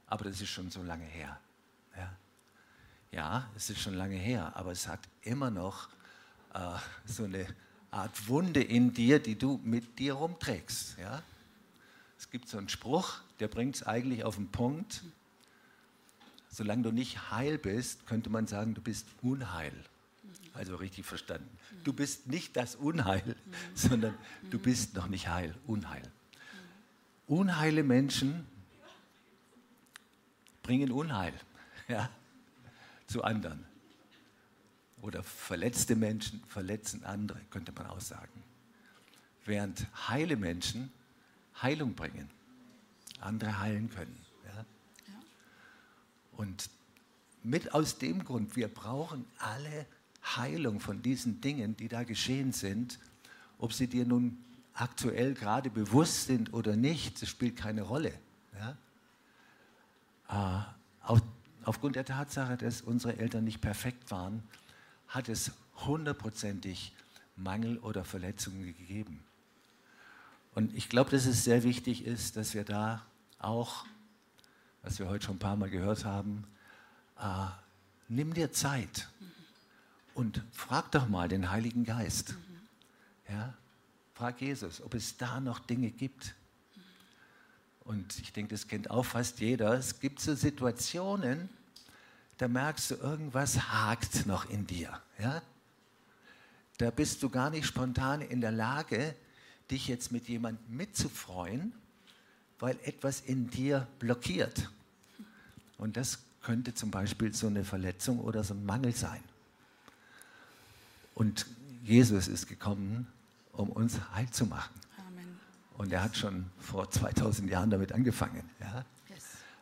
aber 0.06 0.24
das 0.24 0.40
ist 0.40 0.50
schon 0.50 0.70
so 0.70 0.82
lange 0.82 1.04
her. 1.04 1.38
Ja, 3.14 3.48
es 3.54 3.70
ist 3.70 3.80
schon 3.80 3.94
lange 3.94 4.16
her, 4.16 4.56
aber 4.56 4.72
es 4.72 4.88
hat 4.88 4.98
immer 5.22 5.48
noch 5.48 5.88
äh, 6.52 6.58
so 7.04 7.22
eine 7.22 7.46
Art 7.92 8.28
Wunde 8.28 8.60
in 8.60 8.92
dir, 8.92 9.20
die 9.20 9.38
du 9.38 9.60
mit 9.62 10.00
dir 10.00 10.14
rumträgst. 10.14 10.98
Ja? 10.98 11.22
Es 12.18 12.28
gibt 12.30 12.48
so 12.48 12.58
einen 12.58 12.68
Spruch, 12.68 13.20
der 13.38 13.46
bringt 13.46 13.76
es 13.76 13.82
eigentlich 13.84 14.24
auf 14.24 14.34
den 14.34 14.48
Punkt. 14.48 15.04
Solange 16.50 16.82
du 16.82 16.90
nicht 16.90 17.30
heil 17.30 17.56
bist, 17.56 18.04
könnte 18.08 18.30
man 18.30 18.48
sagen, 18.48 18.74
du 18.74 18.80
bist 18.80 19.06
unheil. 19.22 19.72
Also 20.52 20.74
richtig 20.74 21.06
verstanden. 21.06 21.48
Du 21.84 21.92
bist 21.92 22.26
nicht 22.26 22.56
das 22.56 22.74
Unheil, 22.74 23.36
sondern 23.76 24.14
du 24.50 24.58
bist 24.58 24.96
noch 24.96 25.06
nicht 25.06 25.28
heil, 25.28 25.54
Unheil. 25.68 26.02
Unheile 27.28 27.84
Menschen 27.84 28.44
bringen 30.64 30.90
Unheil. 30.90 31.34
Ja? 31.86 32.08
Zu 33.06 33.22
anderen. 33.22 33.64
Oder 35.02 35.22
verletzte 35.22 35.96
Menschen 35.96 36.42
verletzen 36.48 37.04
andere, 37.04 37.40
könnte 37.50 37.72
man 37.72 37.86
auch 37.86 38.00
sagen. 38.00 38.42
Während 39.44 39.86
heile 40.08 40.36
Menschen 40.36 40.90
Heilung 41.60 41.94
bringen, 41.94 42.28
andere 43.20 43.60
heilen 43.60 43.90
können. 43.90 44.16
Ja? 44.46 44.64
Und 46.36 46.70
mit 47.42 47.74
aus 47.74 47.98
dem 47.98 48.24
Grund, 48.24 48.56
wir 48.56 48.68
brauchen 48.68 49.24
alle 49.38 49.86
Heilung 50.36 50.80
von 50.80 51.02
diesen 51.02 51.40
Dingen, 51.40 51.76
die 51.76 51.88
da 51.88 52.04
geschehen 52.04 52.52
sind, 52.52 52.98
ob 53.58 53.72
sie 53.72 53.86
dir 53.86 54.04
nun 54.06 54.38
aktuell 54.72 55.34
gerade 55.34 55.70
bewusst 55.70 56.26
sind 56.26 56.52
oder 56.52 56.74
nicht, 56.74 57.22
das 57.22 57.28
spielt 57.28 57.56
keine 57.56 57.82
Rolle. 57.82 58.12
Ja? 60.28 60.73
Aufgrund 61.64 61.96
der 61.96 62.04
Tatsache, 62.04 62.56
dass 62.56 62.82
unsere 62.82 63.18
Eltern 63.18 63.44
nicht 63.44 63.60
perfekt 63.60 64.10
waren, 64.10 64.42
hat 65.08 65.28
es 65.28 65.52
hundertprozentig 65.86 66.92
Mangel 67.36 67.78
oder 67.78 68.04
Verletzungen 68.04 68.64
gegeben. 68.64 69.24
Und 70.54 70.74
ich 70.74 70.88
glaube, 70.88 71.10
dass 71.10 71.26
es 71.26 71.44
sehr 71.44 71.62
wichtig 71.64 72.04
ist, 72.04 72.36
dass 72.36 72.54
wir 72.54 72.64
da 72.64 73.04
auch, 73.38 73.86
was 74.82 74.98
wir 74.98 75.08
heute 75.08 75.26
schon 75.26 75.36
ein 75.36 75.40
paar 75.40 75.56
Mal 75.56 75.70
gehört 75.70 76.04
haben, 76.04 76.44
äh, 77.18 77.46
nimm 78.08 78.34
dir 78.34 78.52
Zeit 78.52 79.08
und 80.14 80.42
frag 80.52 80.92
doch 80.92 81.08
mal 81.08 81.28
den 81.28 81.50
Heiligen 81.50 81.84
Geist. 81.84 82.34
Ja? 83.28 83.54
Frag 84.14 84.40
Jesus, 84.40 84.80
ob 84.80 84.94
es 84.94 85.16
da 85.16 85.40
noch 85.40 85.58
Dinge 85.58 85.90
gibt. 85.90 86.34
Und 87.84 88.18
ich 88.18 88.32
denke, 88.32 88.54
das 88.54 88.66
kennt 88.66 88.90
auch 88.90 89.04
fast 89.04 89.40
jeder. 89.40 89.74
Es 89.74 90.00
gibt 90.00 90.20
so 90.20 90.34
Situationen, 90.34 91.48
da 92.38 92.48
merkst 92.48 92.90
du, 92.90 92.94
irgendwas 92.96 93.70
hakt 93.70 94.26
noch 94.26 94.48
in 94.48 94.66
dir. 94.66 95.00
Ja? 95.18 95.42
Da 96.78 96.90
bist 96.90 97.22
du 97.22 97.28
gar 97.28 97.50
nicht 97.50 97.66
spontan 97.66 98.20
in 98.20 98.40
der 98.40 98.52
Lage, 98.52 99.14
dich 99.70 99.86
jetzt 99.86 100.12
mit 100.12 100.28
jemandem 100.28 100.76
mitzufreuen, 100.76 101.72
weil 102.58 102.78
etwas 102.84 103.20
in 103.20 103.50
dir 103.50 103.86
blockiert. 103.98 104.70
Und 105.78 105.96
das 105.96 106.20
könnte 106.42 106.74
zum 106.74 106.90
Beispiel 106.90 107.32
so 107.34 107.46
eine 107.46 107.64
Verletzung 107.64 108.20
oder 108.20 108.44
so 108.44 108.54
ein 108.54 108.64
Mangel 108.64 108.94
sein. 108.94 109.22
Und 111.14 111.46
Jesus 111.82 112.28
ist 112.28 112.48
gekommen, 112.48 113.06
um 113.52 113.70
uns 113.70 113.98
heil 114.14 114.28
zu 114.30 114.46
machen. 114.46 114.74
Und 115.76 115.92
er 115.92 116.02
hat 116.02 116.16
schon 116.16 116.46
vor 116.58 116.90
2000 116.90 117.50
Jahren 117.50 117.70
damit 117.70 117.92
angefangen. 117.92 118.48
Ja? 118.60 118.84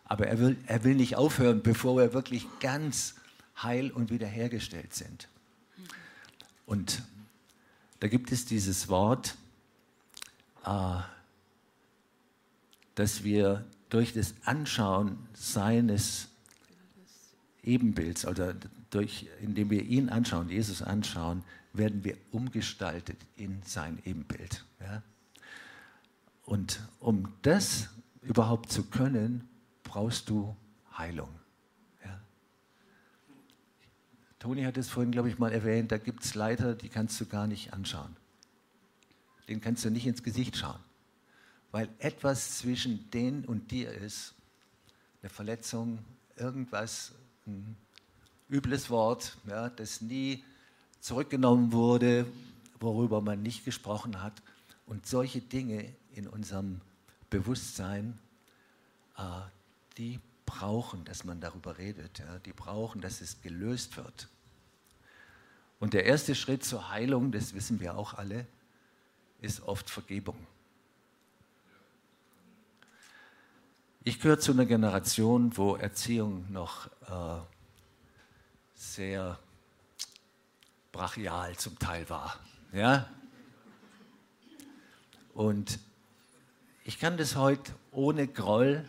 Aber 0.05 0.27
er 0.27 0.39
will, 0.39 0.57
er 0.67 0.85
will 0.85 0.95
nicht 0.95 1.17
aufhören, 1.17 1.63
bevor 1.63 1.97
wir 1.97 2.13
wirklich 2.13 2.47
ganz 2.61 3.15
heil 3.63 3.91
und 3.91 4.11
wiederhergestellt 4.11 4.95
sind. 4.95 5.29
Und 6.67 7.03
da 8.01 8.09
gibt 8.09 8.33
es 8.33 8.45
dieses 8.45 8.89
Wort, 8.89 9.37
äh, 10.65 11.01
dass 12.95 13.25
wir 13.25 13.65
durch 13.89 14.13
das 14.13 14.35
Anschauen 14.45 15.19
seines 15.35 16.29
Ebenbilds 17.63 18.27
oder 18.27 18.55
durch, 18.91 19.29
indem 19.41 19.71
wir 19.71 19.83
ihn 19.83 20.09
anschauen, 20.09 20.51
Jesus 20.51 20.83
anschauen, 20.83 21.45
werden 21.73 22.05
wir 22.05 22.17
umgestaltet 22.33 23.17
in 23.37 23.63
sein 23.65 23.99
Ebenbild. 24.05 24.65
Ja? 24.81 25.03
Und 26.45 26.81
um 27.01 27.33
das 27.43 27.89
überhaupt 28.21 28.71
zu 28.71 28.85
können, 28.85 29.49
brauchst 29.83 30.29
du 30.29 30.57
Heilung. 30.97 31.29
Ja. 32.05 32.21
Toni 34.39 34.65
hat 34.65 34.77
es 34.77 34.89
vorhin, 34.89 35.13
glaube 35.13 35.29
ich, 35.29 35.39
mal 35.39 35.53
erwähnt, 35.53 35.93
da 35.93 35.99
gibt 35.99 36.25
es 36.25 36.35
Leiter, 36.35 36.75
die 36.75 36.89
kannst 36.89 37.21
du 37.21 37.27
gar 37.27 37.47
nicht 37.47 37.73
anschauen. 37.73 38.17
Den 39.49 39.61
kannst 39.61 39.85
du 39.85 39.91
nicht 39.91 40.07
ins 40.07 40.23
Gesicht 40.23 40.57
schauen, 40.57 40.81
weil 41.73 41.89
etwas 41.99 42.59
zwischen 42.59 43.11
denen 43.11 43.45
und 43.45 43.71
dir 43.71 43.93
ist, 43.93 44.35
eine 45.21 45.31
Verletzung, 45.31 45.99
irgendwas, 46.37 47.13
ein 47.47 47.77
übles 48.49 48.91
Wort, 48.91 49.37
ja, 49.47 49.69
das 49.69 50.01
nie 50.01 50.45
zurückgenommen 51.01 51.73
wurde, 51.73 52.27
worüber 52.81 53.21
man 53.21 53.43
nicht 53.43 53.65
gesprochen 53.65 54.23
hat. 54.23 54.43
Und 54.87 55.07
solche 55.07 55.41
Dinge 55.41 55.95
in 56.15 56.29
unserem 56.29 56.81
Bewusstsein, 57.31 58.19
äh, 59.17 59.23
die 59.97 60.21
brauchen, 60.47 61.05
dass 61.05 61.25
man 61.25 61.41
darüber 61.41 61.79
redet. 61.79 62.19
Ja, 62.19 62.39
die 62.41 62.53
brauchen, 62.53 63.01
dass 63.01 63.21
es 63.21 63.41
gelöst 63.43 63.97
wird. 63.97 64.29
Und 65.81 65.95
der 65.95 66.05
erste 66.05 66.35
Schritt 66.35 66.65
zur 66.65 66.91
Heilung, 66.91 67.33
das 67.33 67.55
wissen 67.55 67.81
wir 67.81 67.97
auch 67.97 68.15
alle, 68.15 68.47
ist 69.41 69.63
oft 69.63 69.91
Vergebung. 69.91 70.37
Ich 74.05 74.21
gehöre 74.21 74.39
zu 74.39 74.53
einer 74.53 74.67
Generation, 74.67 75.57
wo 75.57 75.77
Erziehung 75.77 76.51
noch 76.53 76.87
äh, 77.09 77.41
sehr 78.75 79.39
brachial 80.91 81.57
zum 81.57 81.79
Teil 81.79 82.09
war. 82.11 82.39
Ja? 82.73 83.09
Und 85.35 85.79
ich 86.85 86.99
kann 86.99 87.17
das 87.17 87.37
heute 87.37 87.73
ohne 87.91 88.27
Groll 88.27 88.85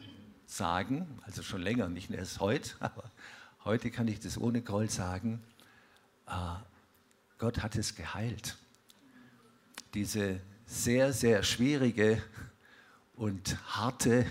sagen, 0.46 1.20
also 1.24 1.44
schon 1.44 1.62
länger, 1.62 1.90
nicht 1.90 2.10
erst 2.12 2.40
heute, 2.40 2.72
aber 2.80 3.12
heute 3.66 3.92
kann 3.92 4.08
ich 4.08 4.20
das 4.20 4.38
ohne 4.38 4.62
Groll 4.62 4.90
sagen, 4.90 5.42
äh, 6.28 6.56
Gott 7.38 7.62
hat 7.62 7.76
es 7.76 7.96
geheilt. 7.96 8.58
Diese 9.94 10.40
sehr, 10.66 11.14
sehr 11.14 11.44
schwierige 11.44 12.22
und 13.16 13.58
harte 13.76 14.26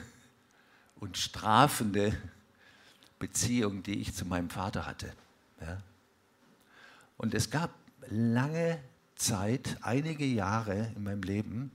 und 0.97 1.19
strafende 1.19 2.17
Beziehung, 3.19 3.83
die 3.83 4.01
ich 4.01 4.15
zu 4.15 4.25
meinem 4.25 4.51
Vater 4.51 4.87
hatte. 4.87 5.13
Ja. 5.61 5.81
Und 7.17 7.35
es 7.35 7.51
gab 7.51 7.73
lange 8.09 8.81
Zeit, 9.15 9.77
einige 9.83 10.25
Jahre 10.25 10.91
in 10.97 11.05
meinem 11.05 11.23
Leben, 11.23 11.71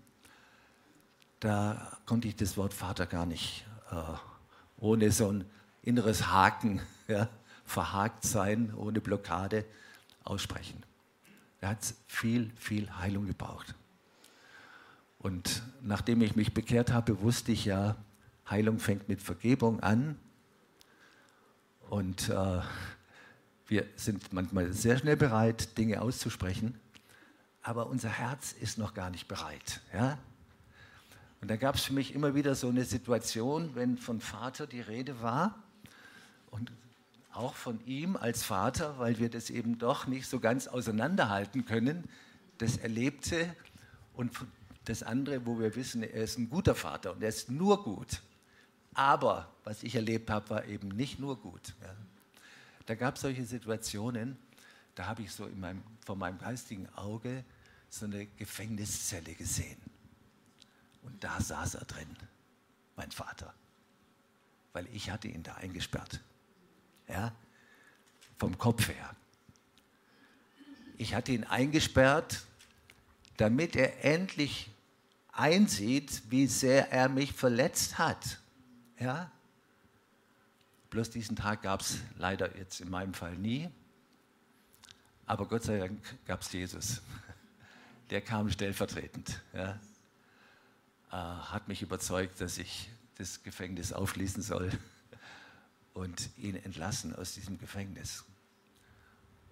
da 1.39 1.97
konnte 2.05 2.27
ich 2.27 2.35
das 2.35 2.57
Wort 2.57 2.73
Vater 2.73 3.05
gar 3.05 3.25
nicht 3.25 3.65
äh, 3.91 3.95
ohne 4.77 5.11
so 5.11 5.31
ein 5.31 5.45
inneres 5.81 6.27
Haken, 6.27 6.81
ja, 7.07 7.29
verhakt 7.65 8.23
sein, 8.23 8.73
ohne 8.75 9.01
Blockade 9.01 9.65
aussprechen. 10.23 10.83
Da 11.59 11.69
hat 11.69 11.81
es 11.81 11.95
viel, 12.07 12.51
viel 12.55 12.89
Heilung 12.97 13.25
gebraucht. 13.25 13.75
Und 15.19 15.63
nachdem 15.81 16.21
ich 16.21 16.35
mich 16.35 16.53
bekehrt 16.53 16.91
habe, 16.91 17.21
wusste 17.21 17.51
ich 17.51 17.65
ja, 17.65 17.95
Heilung 18.49 18.79
fängt 18.79 19.09
mit 19.09 19.21
Vergebung 19.21 19.81
an. 19.81 20.17
Und 21.89 22.29
äh, 22.29 22.61
wir 23.67 23.85
sind 23.95 24.31
manchmal 24.31 24.71
sehr 24.73 24.97
schnell 24.97 25.17
bereit, 25.17 25.77
Dinge 25.77 26.01
auszusprechen, 26.01 26.79
aber 27.61 27.87
unser 27.87 28.09
Herz 28.09 28.53
ist 28.53 28.77
noch 28.77 28.93
gar 28.93 29.09
nicht 29.09 29.27
bereit. 29.27 29.81
Ja? 29.93 30.17
Und 31.41 31.49
da 31.49 31.55
gab 31.55 31.75
es 31.75 31.83
für 31.83 31.93
mich 31.93 32.15
immer 32.15 32.35
wieder 32.35 32.55
so 32.55 32.69
eine 32.69 32.83
Situation, 32.83 33.75
wenn 33.75 33.97
von 33.97 34.19
Vater 34.19 34.67
die 34.67 34.81
Rede 34.81 35.21
war 35.21 35.63
und 36.49 36.71
auch 37.31 37.53
von 37.53 37.79
ihm 37.85 38.15
als 38.15 38.43
Vater, 38.43 38.97
weil 38.97 39.19
wir 39.19 39.29
das 39.29 39.49
eben 39.49 39.77
doch 39.77 40.07
nicht 40.07 40.27
so 40.27 40.39
ganz 40.39 40.67
auseinanderhalten 40.67 41.65
können, 41.65 42.05
das 42.57 42.77
Erlebte 42.77 43.55
und 44.13 44.31
das 44.85 45.03
andere, 45.03 45.45
wo 45.45 45.59
wir 45.59 45.75
wissen, 45.75 46.01
er 46.01 46.23
ist 46.23 46.39
ein 46.39 46.49
guter 46.49 46.73
Vater 46.73 47.13
und 47.13 47.21
er 47.21 47.29
ist 47.29 47.51
nur 47.51 47.83
gut. 47.83 48.21
Aber 48.95 49.53
was 49.63 49.83
ich 49.83 49.93
erlebt 49.93 50.31
habe, 50.31 50.49
war 50.49 50.65
eben 50.65 50.87
nicht 50.87 51.19
nur 51.19 51.39
gut. 51.39 51.75
Ja. 51.81 51.95
Da 52.87 52.95
gab 52.95 53.15
es 53.15 53.21
solche 53.21 53.45
Situationen, 53.45 54.37
da 54.95 55.05
habe 55.05 55.21
ich 55.21 55.31
so 55.31 55.45
in 55.45 55.59
meinem, 55.59 55.83
vor 56.03 56.15
meinem 56.15 56.39
geistigen 56.39 56.89
Auge 56.95 57.43
so 57.89 58.05
eine 58.05 58.25
Gefängniszelle 58.25 59.35
gesehen. 59.35 59.77
Und 61.07 61.23
da 61.23 61.39
saß 61.39 61.75
er 61.75 61.85
drin, 61.85 62.15
mein 62.97 63.11
Vater, 63.11 63.53
weil 64.73 64.87
ich 64.93 65.09
hatte 65.09 65.29
ihn 65.29 65.41
da 65.41 65.55
eingesperrt. 65.55 66.19
Ja, 67.07 67.33
vom 68.37 68.57
Kopf 68.57 68.89
her. 68.89 69.15
Ich 70.97 71.15
hatte 71.15 71.31
ihn 71.31 71.45
eingesperrt, 71.45 72.43
damit 73.37 73.75
er 73.75 74.03
endlich 74.03 74.69
einsieht, 75.31 76.23
wie 76.29 76.47
sehr 76.47 76.91
er 76.91 77.07
mich 77.07 77.31
verletzt 77.31 77.97
hat. 77.97 78.39
Ja? 78.99 79.31
Bloß 80.89 81.09
diesen 81.09 81.37
Tag 81.37 81.61
gab 81.61 81.81
es 81.81 81.99
leider 82.17 82.57
jetzt 82.57 82.81
in 82.81 82.89
meinem 82.89 83.13
Fall 83.13 83.35
nie. 83.37 83.69
Aber 85.25 85.47
Gott 85.47 85.63
sei 85.63 85.77
Dank 85.77 86.01
gab 86.25 86.41
es 86.41 86.51
Jesus. 86.51 87.01
Der 88.09 88.21
kam 88.21 88.49
stellvertretend. 88.51 89.41
Ja? 89.53 89.79
Äh, 91.11 91.15
hat 91.15 91.67
mich 91.67 91.81
überzeugt, 91.81 92.41
dass 92.41 92.57
ich 92.57 92.89
das 93.15 93.43
Gefängnis 93.43 93.93
aufschließen 93.93 94.43
soll 94.43 94.71
und 95.93 96.29
ihn 96.37 96.55
entlassen 96.55 97.15
aus 97.15 97.33
diesem 97.33 97.57
Gefängnis. 97.57 98.25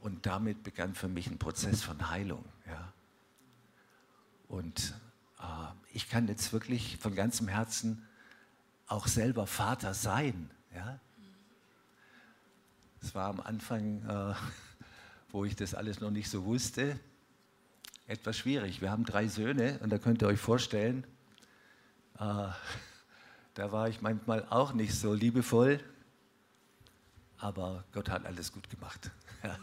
Und 0.01 0.25
damit 0.25 0.63
begann 0.63 0.93
für 0.93 1.07
mich 1.07 1.27
ein 1.27 1.39
Prozess 1.39 1.81
von 1.81 2.09
Heilung. 2.09 2.43
Ja? 2.67 2.93
Und 4.49 4.93
äh, 5.39 5.43
ich 5.93 6.09
kann 6.09 6.27
jetzt 6.27 6.51
wirklich 6.51 6.97
von 6.97 7.15
ganzem 7.15 7.47
Herzen 7.47 8.05
auch 8.87 9.07
selber 9.07 9.47
Vater 9.47 9.93
sein. 9.93 10.51
Ja? 10.73 10.99
Es 13.01 13.15
war 13.15 13.29
am 13.29 13.39
Anfang, 13.39 14.03
äh, 14.03 14.35
wo 15.31 15.45
ich 15.45 15.55
das 15.55 15.73
alles 15.73 16.01
noch 16.01 16.11
nicht 16.11 16.29
so 16.29 16.43
wusste, 16.43 16.99
etwas 18.07 18.37
schwierig. 18.37 18.81
Wir 18.81 18.91
haben 18.91 19.05
drei 19.05 19.27
Söhne 19.27 19.79
und 19.81 19.89
da 19.89 19.97
könnt 19.97 20.21
ihr 20.21 20.27
euch 20.27 20.39
vorstellen, 20.39 21.07
da 23.53 23.71
war 23.71 23.89
ich 23.89 24.01
manchmal 24.01 24.45
auch 24.49 24.73
nicht 24.73 24.93
so 24.95 25.13
liebevoll, 25.13 25.79
aber 27.37 27.83
Gott 27.91 28.09
hat 28.09 28.25
alles 28.25 28.51
gut 28.51 28.69
gemacht. 28.69 29.11
Ja. 29.43 29.57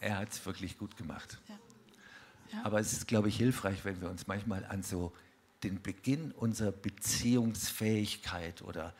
Er 0.00 0.18
hat 0.18 0.32
es 0.32 0.44
wirklich 0.44 0.76
gut 0.76 0.96
gemacht. 0.96 1.38
Ja. 1.48 1.54
Ja. 2.52 2.64
Aber 2.64 2.80
es 2.80 2.92
ist, 2.92 3.06
glaube 3.06 3.28
ich, 3.28 3.36
hilfreich, 3.36 3.84
wenn 3.84 4.00
wir 4.00 4.10
uns 4.10 4.26
manchmal 4.26 4.64
an 4.66 4.82
so 4.82 5.12
den 5.62 5.80
Beginn 5.80 6.32
unserer 6.32 6.72
Beziehungsfähigkeit 6.72 8.62
oder 8.62 8.92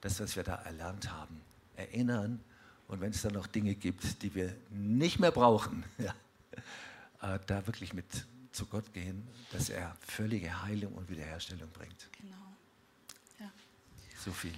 das, 0.00 0.20
was 0.20 0.36
wir 0.36 0.42
da 0.42 0.56
erlernt 0.56 1.10
haben, 1.10 1.40
erinnern. 1.76 2.40
Und 2.88 3.00
wenn 3.00 3.10
es 3.10 3.22
dann 3.22 3.32
noch 3.32 3.46
Dinge 3.46 3.74
gibt, 3.74 4.22
die 4.22 4.34
wir 4.34 4.54
nicht 4.70 5.18
mehr 5.18 5.30
brauchen, 5.30 5.84
äh, 7.22 7.38
da 7.46 7.66
wirklich 7.66 7.94
mit 7.94 8.26
zu 8.52 8.66
Gott 8.66 8.92
gehen, 8.92 9.26
dass 9.52 9.70
er 9.70 9.96
völlige 10.00 10.62
Heilung 10.62 10.94
und 10.94 11.08
Wiederherstellung 11.08 11.70
bringt. 11.70 12.08
Genau. 12.20 12.56
Ja. 13.38 13.50
So 14.16 14.32
viel. 14.32 14.54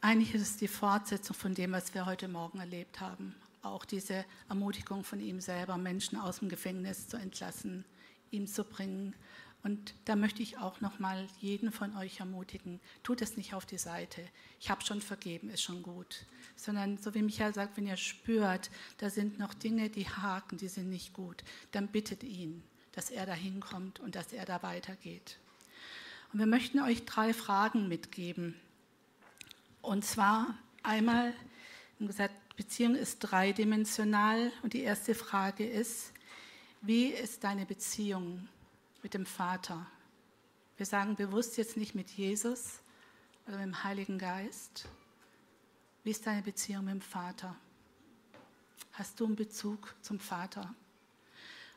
Eigentlich 0.00 0.34
ist 0.34 0.42
es 0.42 0.56
die 0.56 0.68
Fortsetzung 0.68 1.36
von 1.36 1.54
dem, 1.54 1.72
was 1.72 1.94
wir 1.94 2.06
heute 2.06 2.28
Morgen 2.28 2.58
erlebt 2.58 3.00
haben. 3.00 3.34
Auch 3.62 3.84
diese 3.84 4.24
Ermutigung 4.48 5.04
von 5.04 5.20
ihm 5.20 5.40
selber, 5.40 5.76
Menschen 5.76 6.18
aus 6.18 6.40
dem 6.40 6.48
Gefängnis 6.48 7.08
zu 7.08 7.16
entlassen, 7.16 7.84
ihm 8.30 8.46
zu 8.46 8.64
bringen 8.64 9.14
und 9.62 9.94
da 10.06 10.16
möchte 10.16 10.42
ich 10.42 10.58
auch 10.58 10.80
noch 10.80 10.98
mal 10.98 11.28
jeden 11.40 11.70
von 11.70 11.96
euch 11.96 12.20
ermutigen: 12.20 12.80
Tut 13.02 13.22
es 13.22 13.36
nicht 13.36 13.54
auf 13.54 13.64
die 13.64 13.78
Seite. 13.78 14.22
Ich 14.60 14.70
habe 14.70 14.84
schon 14.84 15.00
vergeben, 15.00 15.50
ist 15.50 15.62
schon 15.62 15.82
gut. 15.82 16.26
Sondern 16.56 16.98
so 16.98 17.14
wie 17.14 17.22
Michael 17.22 17.54
sagt, 17.54 17.76
wenn 17.76 17.86
ihr 17.86 17.96
spürt, 17.96 18.70
da 18.98 19.08
sind 19.08 19.38
noch 19.38 19.54
Dinge, 19.54 19.88
die 19.88 20.08
haken, 20.08 20.58
die 20.58 20.68
sind 20.68 20.90
nicht 20.90 21.12
gut, 21.12 21.44
dann 21.70 21.88
bittet 21.88 22.24
ihn, 22.24 22.62
dass 22.92 23.10
er 23.10 23.26
da 23.26 23.34
hinkommt 23.34 24.00
und 24.00 24.14
dass 24.14 24.32
er 24.32 24.44
da 24.44 24.62
weitergeht. 24.62 25.38
Und 26.32 26.38
wir 26.38 26.46
möchten 26.46 26.80
euch 26.80 27.04
drei 27.04 27.34
Fragen 27.34 27.88
mitgeben. 27.88 28.54
Und 29.80 30.04
zwar 30.04 30.54
einmal, 30.82 31.34
haben 31.98 32.06
gesagt, 32.06 32.34
Beziehung 32.56 32.94
ist 32.94 33.18
dreidimensional. 33.20 34.52
Und 34.62 34.72
die 34.72 34.82
erste 34.82 35.14
Frage 35.14 35.66
ist: 35.66 36.12
Wie 36.80 37.06
ist 37.06 37.44
deine 37.44 37.66
Beziehung 37.66 38.48
mit 39.02 39.14
dem 39.14 39.26
Vater. 39.26 39.86
Wir 40.76 40.86
sagen 40.86 41.16
bewusst 41.16 41.56
jetzt 41.56 41.76
nicht 41.76 41.94
mit 41.94 42.10
Jesus 42.10 42.80
oder 43.46 43.56
mit 43.56 43.66
dem 43.66 43.84
Heiligen 43.84 44.18
Geist. 44.18 44.88
Wie 46.04 46.10
ist 46.10 46.26
deine 46.26 46.42
Beziehung 46.42 46.84
mit 46.84 46.94
dem 46.94 47.00
Vater? 47.00 47.56
Hast 48.92 49.18
du 49.20 49.26
einen 49.26 49.36
Bezug 49.36 49.94
zum 50.02 50.20
Vater? 50.20 50.74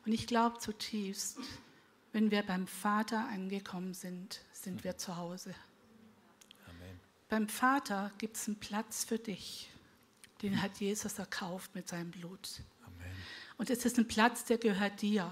Und 0.05 0.13
ich 0.13 0.27
glaube 0.27 0.59
zutiefst, 0.59 1.39
wenn 2.11 2.31
wir 2.31 2.43
beim 2.43 2.67
Vater 2.67 3.27
angekommen 3.27 3.93
sind, 3.93 4.41
sind 4.53 4.83
wir 4.83 4.97
zu 4.97 5.17
Hause. 5.17 5.53
Amen. 6.67 6.99
Beim 7.29 7.49
Vater 7.49 8.11
gibt 8.17 8.37
es 8.37 8.47
einen 8.47 8.59
Platz 8.59 9.03
für 9.03 9.19
dich. 9.19 9.69
Den 10.41 10.61
hat 10.61 10.77
Jesus 10.79 11.17
erkauft 11.19 11.73
mit 11.75 11.87
seinem 11.87 12.11
Blut. 12.11 12.61
Amen. 12.85 13.11
Und 13.57 13.69
es 13.69 13.85
ist 13.85 13.97
ein 13.97 14.07
Platz, 14.07 14.45
der 14.45 14.57
gehört 14.57 15.01
dir. 15.01 15.29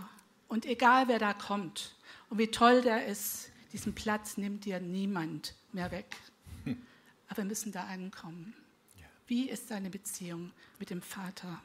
Und 0.48 0.66
egal 0.66 1.08
wer 1.08 1.20
da 1.20 1.34
kommt 1.34 1.96
und 2.30 2.38
wie 2.38 2.48
toll 2.48 2.82
der 2.82 3.06
ist, 3.06 3.52
Diesen 3.74 3.96
Platz 3.96 4.38
nimmt 4.38 4.66
dir 4.66 4.80
niemand 4.80 5.56
mehr 5.72 5.90
weg. 5.90 6.16
Aber 7.28 7.38
wir 7.38 7.46
müssen 7.46 7.72
da 7.72 7.86
ankommen. 7.86 8.54
Wie 9.26 9.50
ist 9.50 9.72
deine 9.72 9.90
Beziehung 9.90 10.52
mit 10.78 10.92
dem 10.92 11.02
Vater? 11.02 11.62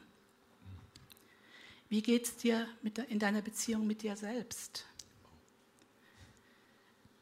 Wie 1.89 2.01
geht 2.03 2.25
es 2.25 2.37
dir 2.37 2.67
in 3.09 3.19
deiner 3.19 3.41
Beziehung 3.41 3.87
mit 3.87 4.03
dir 4.03 4.15
selbst? 4.15 4.85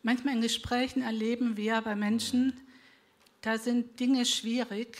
Manchmal 0.03 0.35
in 0.35 0.41
Gesprächen 0.41 1.01
erleben 1.01 1.57
wir 1.57 1.81
bei 1.81 1.95
Menschen, 1.95 2.59
da 3.41 3.57
sind 3.57 3.99
Dinge 3.99 4.25
schwierig 4.25 4.97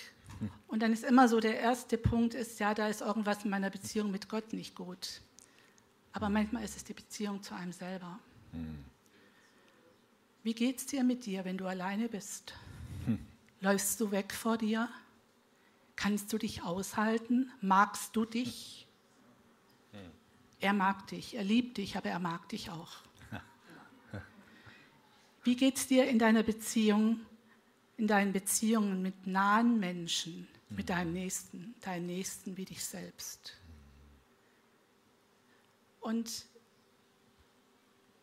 und 0.68 0.82
dann 0.82 0.94
ist 0.94 1.04
immer 1.04 1.28
so, 1.28 1.40
der 1.40 1.60
erste 1.60 1.98
Punkt 1.98 2.34
ist, 2.34 2.60
ja, 2.60 2.74
da 2.74 2.88
ist 2.88 3.02
irgendwas 3.02 3.44
in 3.44 3.50
meiner 3.50 3.70
Beziehung 3.70 4.12
mit 4.12 4.30
Gott 4.30 4.54
nicht 4.54 4.76
gut. 4.76 5.22
Aber 6.14 6.30
manchmal 6.30 6.64
ist 6.64 6.78
es 6.78 6.84
die 6.84 6.94
Beziehung 6.94 7.44
zu 7.44 7.56
einem 7.56 7.74
selber. 7.74 8.20
Wie 10.44 10.54
geht 10.54 10.78
es 10.78 10.86
dir 10.86 11.04
mit 11.04 11.26
dir, 11.26 11.44
wenn 11.44 11.58
du 11.58 11.66
alleine 11.66 12.08
bist? 12.08 12.54
Läufst 13.60 14.00
du 14.00 14.12
weg 14.12 14.34
vor 14.34 14.58
dir? 14.58 14.88
Kannst 15.96 16.32
du 16.32 16.38
dich 16.38 16.64
aushalten? 16.64 17.52
Magst 17.60 18.16
du 18.16 18.24
dich? 18.24 18.87
Er 20.60 20.74
mag 20.74 21.08
dich, 21.08 21.36
er 21.36 21.44
liebt 21.44 21.78
dich, 21.78 21.98
aber 21.98 22.10
er 22.10 22.20
mag 22.20 22.50
dich 22.50 22.70
auch. 22.70 22.98
Wie 25.44 25.56
geht 25.56 25.78
es 25.78 25.88
dir 25.88 26.08
in 26.10 26.20
deiner 26.20 26.44
Beziehung, 26.44 27.22
in 27.96 28.08
deinen 28.08 28.34
Beziehungen 28.34 29.02
mit 29.02 29.28
nahen 29.28 29.80
Menschen, 29.80 30.48
mit 30.70 30.90
deinem 30.90 31.14
Nächsten, 31.14 31.74
deinen 31.82 32.06
Nächsten 32.06 32.58
wie 32.58 32.66
dich 32.66 32.84
selbst? 32.84 33.56
Und 36.02 36.46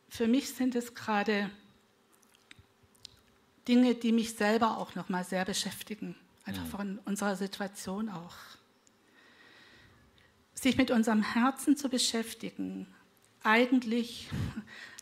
für 0.08 0.26
mich 0.26 0.52
sind 0.52 0.74
es 0.74 0.94
gerade 0.94 1.50
Dinge, 3.66 3.94
die 3.94 4.12
mich 4.12 4.34
selber 4.34 4.76
auch 4.76 4.94
noch 4.94 5.08
mal 5.08 5.24
sehr 5.24 5.44
beschäftigen, 5.44 6.14
einfach 6.44 6.66
von 6.66 6.98
unserer 7.06 7.36
Situation 7.36 8.08
auch. 8.08 8.36
Sich 10.64 10.78
mit 10.78 10.90
unserem 10.90 11.20
Herzen 11.20 11.76
zu 11.76 11.90
beschäftigen, 11.90 12.86
eigentlich 13.42 14.30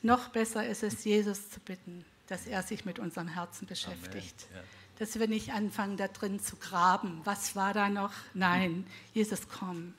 noch 0.03 0.31
besser 0.31 0.67
ist 0.67 0.83
es, 0.83 1.05
Jesus 1.05 1.51
zu 1.51 1.61
bitten, 1.61 2.05
dass 2.27 2.49
er 2.49 2.65
sich 2.65 2.85
mit 2.85 2.99
unserem 2.99 3.29
Herzen 3.29 3.69
beschäftigt. 3.69 4.49
Ja. 4.53 4.61
Dass 4.99 5.21
wir 5.21 5.29
nicht 5.29 5.53
anfangen, 5.53 5.97
da 5.97 6.09
drin 6.09 6.41
zu 6.41 6.57
graben. 6.57 7.21
Was 7.23 7.55
war 7.55 7.75
da 7.75 7.89
noch? 7.89 8.13
Nein, 8.35 8.85
Jesus, 9.15 9.47
komm. 9.49 9.95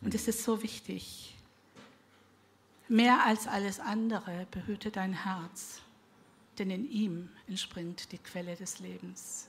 Und 0.00 0.12
es 0.12 0.26
ist 0.26 0.42
so 0.42 0.64
wichtig. 0.64 1.36
Mehr 2.88 3.24
als 3.24 3.46
alles 3.46 3.78
andere 3.78 4.48
behüte 4.50 4.90
dein 4.90 5.12
Herz, 5.12 5.82
denn 6.58 6.68
in 6.68 6.90
ihm 6.90 7.28
entspringt 7.46 8.10
die 8.10 8.18
Quelle 8.18 8.56
des 8.56 8.80
Lebens. 8.80 9.46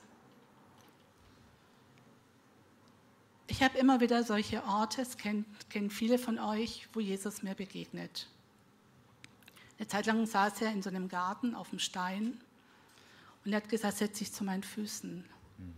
Ich 3.47 3.63
habe 3.63 3.77
immer 3.77 4.01
wieder 4.01 4.23
solche 4.23 4.63
Orte, 4.65 5.01
es 5.01 5.17
kennen, 5.17 5.45
kennen 5.69 5.89
viele 5.89 6.19
von 6.19 6.37
euch, 6.37 6.89
wo 6.93 6.99
Jesus 6.99 7.43
mir 7.43 7.55
begegnet. 7.55 8.27
Eine 9.79 9.87
Zeit 9.87 10.05
lang 10.05 10.25
saß 10.25 10.61
er 10.61 10.71
in 10.71 10.81
so 10.81 10.89
einem 10.89 11.07
Garten 11.07 11.55
auf 11.55 11.69
dem 11.69 11.79
Stein 11.79 12.41
und 13.45 13.53
er 13.53 13.57
hat 13.57 13.69
gesagt, 13.69 13.97
setz 13.97 14.19
dich 14.19 14.33
zu 14.33 14.43
meinen 14.43 14.63
Füßen. 14.63 15.23
Mhm. 15.57 15.73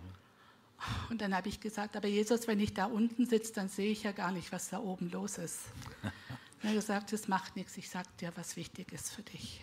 Und 1.10 1.22
dann 1.22 1.36
habe 1.36 1.50
ich 1.50 1.60
gesagt, 1.60 1.96
aber 1.96 2.08
Jesus, 2.08 2.48
wenn 2.48 2.60
ich 2.60 2.74
da 2.74 2.86
unten 2.86 3.28
sitze, 3.28 3.54
dann 3.54 3.70
sehe 3.70 3.92
ich 3.92 4.04
ja 4.04 4.14
gar 4.14 4.32
nicht, 4.32 4.52
was 4.52 4.70
da 4.70 4.80
oben 4.80 5.12
los 5.12 5.38
ist. 5.38 5.60
er 6.64 6.70
hat 6.70 6.76
gesagt, 6.76 7.14
das 7.14 7.28
macht 7.28 7.56
nichts, 7.56 7.78
ich 7.78 7.90
sage 7.90 8.10
dir, 8.20 8.32
was 8.36 8.56
wichtig 8.56 8.92
ist 8.94 9.12
für 9.12 9.24
dich. 9.24 9.62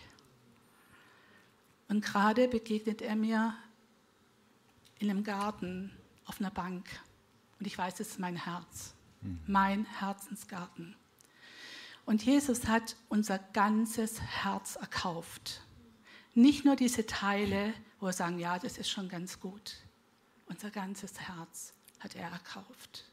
Und 1.89 2.03
gerade 2.03 2.47
begegnet 2.47 3.01
er 3.01 3.15
mir 3.15 3.55
in 4.99 5.09
einem 5.09 5.23
Garten 5.23 5.91
auf 6.25 6.39
einer 6.39 6.51
Bank. 6.51 6.85
Und 7.59 7.65
ich 7.65 7.77
weiß, 7.77 7.99
es 7.99 8.09
ist 8.11 8.19
mein 8.19 8.35
Herz, 8.35 8.93
mein 9.45 9.85
Herzensgarten. 9.85 10.95
Und 12.05 12.23
Jesus 12.23 12.67
hat 12.67 12.95
unser 13.09 13.39
ganzes 13.39 14.21
Herz 14.21 14.75
erkauft. 14.75 15.61
Nicht 16.33 16.65
nur 16.65 16.75
diese 16.75 17.05
Teile, 17.05 17.73
wo 17.99 18.05
wir 18.05 18.13
sagen, 18.13 18.39
ja, 18.39 18.59
das 18.59 18.77
ist 18.77 18.89
schon 18.89 19.09
ganz 19.09 19.39
gut. 19.39 19.75
Unser 20.45 20.69
ganzes 20.69 21.19
Herz 21.19 21.73
hat 21.99 22.15
er 22.15 22.29
erkauft. 22.29 23.05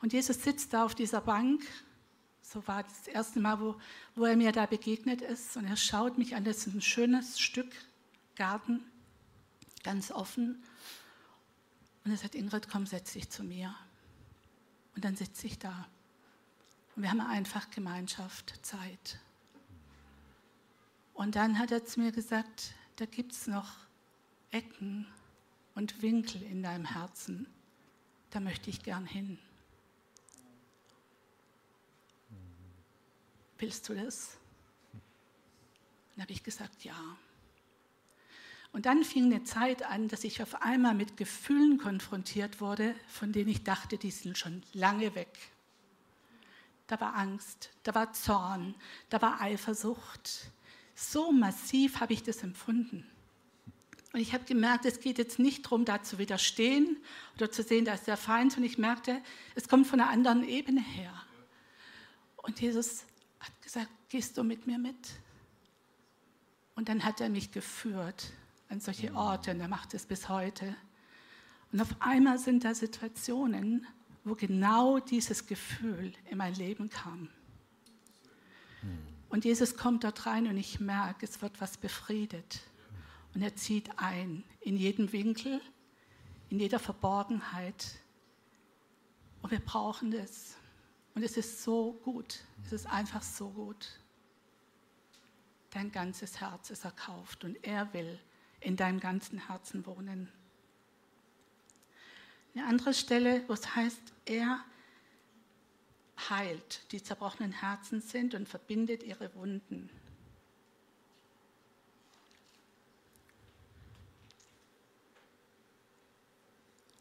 Und 0.00 0.12
Jesus 0.12 0.42
sitzt 0.42 0.72
da 0.72 0.84
auf 0.84 0.94
dieser 0.94 1.20
Bank 1.20 1.62
so 2.54 2.66
war 2.68 2.84
das 2.84 3.08
erste 3.08 3.40
Mal, 3.40 3.58
wo, 3.58 3.74
wo 4.14 4.26
er 4.26 4.36
mir 4.36 4.52
da 4.52 4.66
begegnet 4.66 5.22
ist. 5.22 5.56
Und 5.56 5.66
er 5.66 5.76
schaut 5.76 6.18
mich 6.18 6.36
an, 6.36 6.44
das 6.44 6.66
ist 6.66 6.74
ein 6.74 6.82
schönes 6.82 7.40
Stück 7.40 7.74
Garten, 8.36 8.80
ganz 9.82 10.12
offen. 10.12 10.62
Und 12.04 12.10
er 12.10 12.16
sagt, 12.16 12.34
Ingrid, 12.34 12.68
komm, 12.68 12.86
setz 12.86 13.12
dich 13.12 13.30
zu 13.30 13.42
mir. 13.42 13.74
Und 14.94 15.04
dann 15.04 15.16
sitze 15.16 15.46
ich 15.46 15.58
da. 15.58 15.88
Und 16.94 17.02
wir 17.02 17.10
haben 17.10 17.20
einfach 17.20 17.70
Gemeinschaft, 17.70 18.64
Zeit. 18.64 19.18
Und 21.14 21.36
dann 21.36 21.58
hat 21.58 21.72
er 21.72 21.84
zu 21.84 22.00
mir 22.00 22.12
gesagt, 22.12 22.74
da 22.96 23.06
gibt 23.06 23.32
es 23.32 23.46
noch 23.46 23.72
Ecken 24.50 25.06
und 25.74 26.02
Winkel 26.02 26.42
in 26.42 26.62
deinem 26.62 26.84
Herzen. 26.84 27.46
Da 28.30 28.40
möchte 28.40 28.70
ich 28.70 28.82
gern 28.82 29.06
hin. 29.06 29.38
willst 33.64 33.88
du 33.88 33.94
das? 33.94 34.36
Dann 36.14 36.22
habe 36.24 36.32
ich 36.32 36.42
gesagt, 36.42 36.84
ja. 36.84 37.16
Und 38.74 38.86
dann 38.86 39.04
fing 39.04 39.26
eine 39.26 39.44
Zeit 39.44 39.84
an, 39.84 40.08
dass 40.08 40.24
ich 40.24 40.42
auf 40.42 40.60
einmal 40.60 40.94
mit 40.94 41.16
Gefühlen 41.16 41.78
konfrontiert 41.78 42.60
wurde, 42.60 42.96
von 43.06 43.30
denen 43.30 43.48
ich 43.48 43.62
dachte, 43.62 43.98
die 43.98 44.10
sind 44.10 44.36
schon 44.36 44.64
lange 44.72 45.14
weg. 45.14 45.28
Da 46.88 47.00
war 47.00 47.14
Angst, 47.14 47.70
da 47.84 47.94
war 47.94 48.12
Zorn, 48.12 48.74
da 49.10 49.22
war 49.22 49.40
Eifersucht. 49.40 50.50
So 50.96 51.30
massiv 51.30 52.00
habe 52.00 52.14
ich 52.14 52.24
das 52.24 52.42
empfunden. 52.42 53.06
Und 54.12 54.18
ich 54.18 54.34
habe 54.34 54.42
gemerkt, 54.42 54.86
es 54.86 54.98
geht 54.98 55.18
jetzt 55.18 55.38
nicht 55.38 55.66
darum, 55.66 55.84
da 55.84 56.02
zu 56.02 56.18
widerstehen 56.18 56.96
oder 57.36 57.52
zu 57.52 57.62
sehen, 57.62 57.84
da 57.84 57.94
ist 57.94 58.08
der 58.08 58.16
Feind, 58.16 58.50
sondern 58.50 58.72
ich 58.72 58.78
merkte, 58.78 59.22
es 59.54 59.68
kommt 59.68 59.86
von 59.86 60.00
einer 60.00 60.10
anderen 60.10 60.42
Ebene 60.42 60.80
her. 60.80 61.14
Und 62.38 62.60
Jesus 62.60 63.04
hat 63.38 63.52
gesagt, 63.62 63.90
gehst 64.08 64.36
du 64.36 64.42
mit 64.42 64.66
mir 64.66 64.78
mit? 64.78 64.96
Und 66.74 66.88
dann 66.88 67.04
hat 67.04 67.20
er 67.20 67.28
mich 67.28 67.52
geführt 67.52 68.32
an 68.68 68.80
solche. 68.80 69.14
Orte 69.14 69.50
und 69.50 69.60
er 69.60 69.68
macht 69.68 69.94
es 69.94 70.06
bis 70.06 70.28
heute. 70.28 70.74
Und 71.72 71.80
auf 71.80 71.94
einmal 72.00 72.38
sind 72.38 72.64
da 72.64 72.74
Situationen, 72.74 73.86
wo 74.24 74.34
genau 74.34 74.98
dieses 75.00 75.46
Gefühl 75.46 76.12
in 76.30 76.38
mein 76.38 76.54
Leben 76.54 76.88
kam. 76.88 77.28
Und 79.28 79.44
Jesus 79.44 79.76
kommt 79.76 80.04
dort 80.04 80.26
rein 80.26 80.46
und 80.46 80.56
ich 80.56 80.78
merke, 80.78 81.26
es 81.26 81.42
wird 81.42 81.60
was 81.60 81.76
befriedet. 81.76 82.60
Und 83.34 83.42
er 83.42 83.56
zieht 83.56 83.90
ein 83.98 84.44
in 84.60 84.76
jeden 84.76 85.12
Winkel, 85.12 85.60
in 86.50 86.60
jeder 86.60 86.78
Verborgenheit. 86.78 87.96
Und 89.42 89.50
wir 89.50 89.58
brauchen 89.58 90.12
das. 90.12 90.56
Und 91.14 91.22
es 91.22 91.36
ist 91.36 91.62
so 91.62 91.94
gut. 92.04 92.40
Es 92.64 92.72
ist 92.72 92.86
einfach 92.86 93.22
so 93.22 93.50
gut. 93.50 93.98
Dein 95.70 95.90
ganzes 95.90 96.40
Herz 96.40 96.70
ist 96.70 96.84
erkauft 96.84 97.42
und 97.42 97.56
er 97.64 97.92
will 97.92 98.20
in 98.64 98.76
deinem 98.76 98.98
ganzen 98.98 99.46
Herzen 99.46 99.86
wohnen. 99.86 100.32
Eine 102.54 102.66
andere 102.66 102.94
Stelle, 102.94 103.42
wo 103.48 103.52
es 103.52 103.74
heißt, 103.74 104.00
er 104.24 104.64
heilt, 106.30 106.90
die 106.92 107.02
zerbrochenen 107.02 107.52
Herzen 107.52 108.00
sind 108.00 108.34
und 108.34 108.48
verbindet 108.48 109.02
ihre 109.02 109.34
Wunden. 109.34 109.90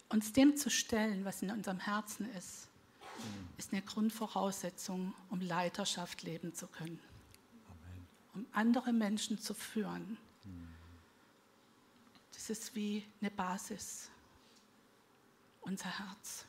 Uns 0.09 0.33
dem 0.33 0.57
zu 0.57 0.69
stellen, 0.69 1.25
was 1.25 1.41
in 1.41 1.49
unserem 1.49 1.79
Herzen 1.79 2.29
ist, 2.33 2.67
ist 3.57 3.71
eine 3.71 3.81
Grundvoraussetzung, 3.81 5.13
um 5.29 5.39
Leiterschaft 5.39 6.23
leben 6.23 6.53
zu 6.53 6.67
können. 6.67 6.99
Amen. 7.69 8.07
Um 8.33 8.45
andere 8.51 8.93
Menschen 8.93 9.39
zu 9.39 9.53
führen. 9.53 10.17
Das 12.45 12.49
ist 12.49 12.75
wie 12.75 13.05
eine 13.21 13.31
Basis, 13.31 14.11
unser 15.61 15.97
Herz. 15.97 16.45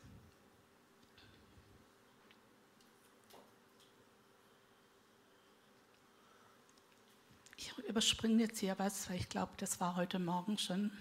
Ich 7.55 7.77
überspringe 7.87 8.43
jetzt 8.43 8.59
hier 8.59 8.77
was, 8.77 9.09
weil 9.09 9.15
ich 9.15 9.29
glaube, 9.29 9.53
das 9.55 9.79
war 9.79 9.95
heute 9.95 10.19
Morgen 10.19 10.57
schon. 10.57 10.91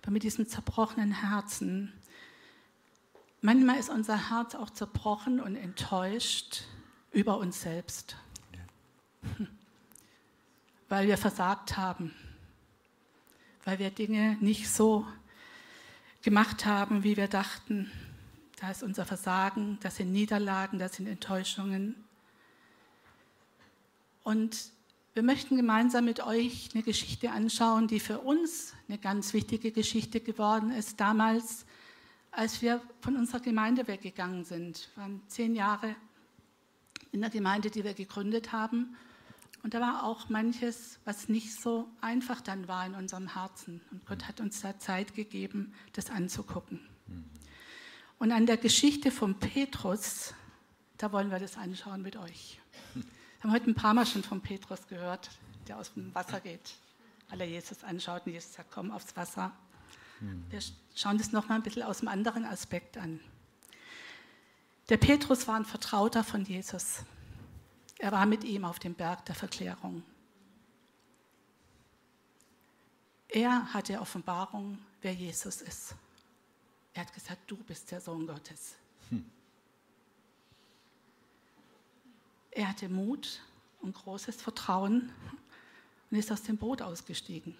Aber 0.00 0.10
mit 0.10 0.22
diesem 0.22 0.48
zerbrochenen 0.48 1.12
Herzen 1.12 1.92
Manchmal 3.42 3.78
ist 3.78 3.90
unser 3.90 4.30
Herz 4.30 4.54
auch 4.54 4.70
zerbrochen 4.70 5.38
und 5.38 5.54
enttäuscht 5.54 6.62
über 7.12 7.36
uns 7.36 7.60
selbst. 7.60 8.16
Ja. 8.54 9.46
weil 10.88 11.08
wir 11.08 11.18
versagt 11.18 11.76
haben, 11.76 12.14
weil 13.68 13.78
wir 13.78 13.90
Dinge 13.90 14.38
nicht 14.40 14.70
so 14.70 15.06
gemacht 16.22 16.64
haben, 16.64 17.04
wie 17.04 17.18
wir 17.18 17.28
dachten. 17.28 17.92
Da 18.58 18.70
ist 18.70 18.82
unser 18.82 19.04
Versagen, 19.04 19.76
das 19.82 19.96
sind 19.96 20.10
Niederlagen, 20.10 20.78
das 20.78 20.96
sind 20.96 21.06
Enttäuschungen. 21.06 21.94
Und 24.22 24.70
wir 25.12 25.22
möchten 25.22 25.58
gemeinsam 25.58 26.06
mit 26.06 26.24
euch 26.24 26.70
eine 26.72 26.82
Geschichte 26.82 27.30
anschauen, 27.30 27.88
die 27.88 28.00
für 28.00 28.20
uns 28.20 28.72
eine 28.88 28.96
ganz 28.96 29.34
wichtige 29.34 29.70
Geschichte 29.70 30.20
geworden 30.20 30.70
ist. 30.70 30.98
Damals, 30.98 31.66
als 32.30 32.62
wir 32.62 32.80
von 33.02 33.16
unserer 33.16 33.40
Gemeinde 33.40 33.86
weggegangen 33.86 34.46
sind, 34.46 34.88
wir 34.94 35.02
waren 35.02 35.20
zehn 35.26 35.54
Jahre 35.54 35.94
in 37.12 37.20
der 37.20 37.28
Gemeinde, 37.28 37.70
die 37.70 37.84
wir 37.84 37.92
gegründet 37.92 38.50
haben. 38.50 38.96
Und 39.62 39.74
da 39.74 39.80
war 39.80 40.04
auch 40.04 40.28
manches, 40.28 40.98
was 41.04 41.28
nicht 41.28 41.60
so 41.60 41.88
einfach 42.00 42.40
dann 42.40 42.68
war 42.68 42.86
in 42.86 42.94
unserem 42.94 43.34
Herzen. 43.34 43.80
Und 43.90 44.06
Gott 44.06 44.28
hat 44.28 44.40
uns 44.40 44.60
da 44.60 44.78
Zeit 44.78 45.14
gegeben, 45.14 45.74
das 45.92 46.10
anzugucken. 46.10 46.80
Und 48.18 48.32
an 48.32 48.46
der 48.46 48.56
Geschichte 48.56 49.10
von 49.10 49.38
Petrus, 49.38 50.34
da 50.96 51.12
wollen 51.12 51.30
wir 51.30 51.38
das 51.38 51.56
anschauen 51.56 52.02
mit 52.02 52.16
euch. 52.16 52.60
Wir 52.94 53.04
haben 53.42 53.52
heute 53.52 53.70
ein 53.70 53.74
paar 53.74 53.94
Mal 53.94 54.06
schon 54.06 54.24
von 54.24 54.40
Petrus 54.40 54.86
gehört, 54.88 55.30
der 55.68 55.78
aus 55.78 55.92
dem 55.94 56.12
Wasser 56.14 56.40
geht, 56.40 56.74
er 57.30 57.46
Jesus 57.46 57.84
anschaut 57.84 58.26
und 58.26 58.32
Jesus 58.32 58.54
sagt, 58.54 58.70
komm 58.72 58.90
aufs 58.90 59.14
Wasser. 59.16 59.52
Wir 60.50 60.58
schauen 60.94 61.18
das 61.18 61.30
nochmal 61.30 61.58
ein 61.58 61.62
bisschen 61.62 61.84
aus 61.84 62.00
einem 62.00 62.08
anderen 62.08 62.44
Aspekt 62.44 62.98
an. 62.98 63.20
Der 64.88 64.96
Petrus 64.96 65.46
war 65.46 65.54
ein 65.56 65.64
Vertrauter 65.64 66.24
von 66.24 66.44
Jesus. 66.44 67.04
Er 67.98 68.12
war 68.12 68.26
mit 68.26 68.44
ihm 68.44 68.64
auf 68.64 68.78
dem 68.78 68.94
Berg 68.94 69.24
der 69.26 69.34
Verklärung. 69.34 70.04
Er 73.28 73.72
hatte 73.74 74.00
Offenbarung, 74.00 74.78
wer 75.02 75.12
Jesus 75.12 75.60
ist. 75.60 75.94
Er 76.94 77.02
hat 77.02 77.12
gesagt, 77.12 77.42
du 77.50 77.56
bist 77.56 77.90
der 77.90 78.00
Sohn 78.00 78.26
Gottes. 78.26 78.76
Hm. 79.10 79.24
Er 82.52 82.68
hatte 82.68 82.88
Mut 82.88 83.40
und 83.80 83.94
großes 83.94 84.40
Vertrauen 84.40 85.12
und 86.10 86.18
ist 86.18 86.32
aus 86.32 86.42
dem 86.42 86.56
Boot 86.56 86.80
ausgestiegen. 86.80 87.54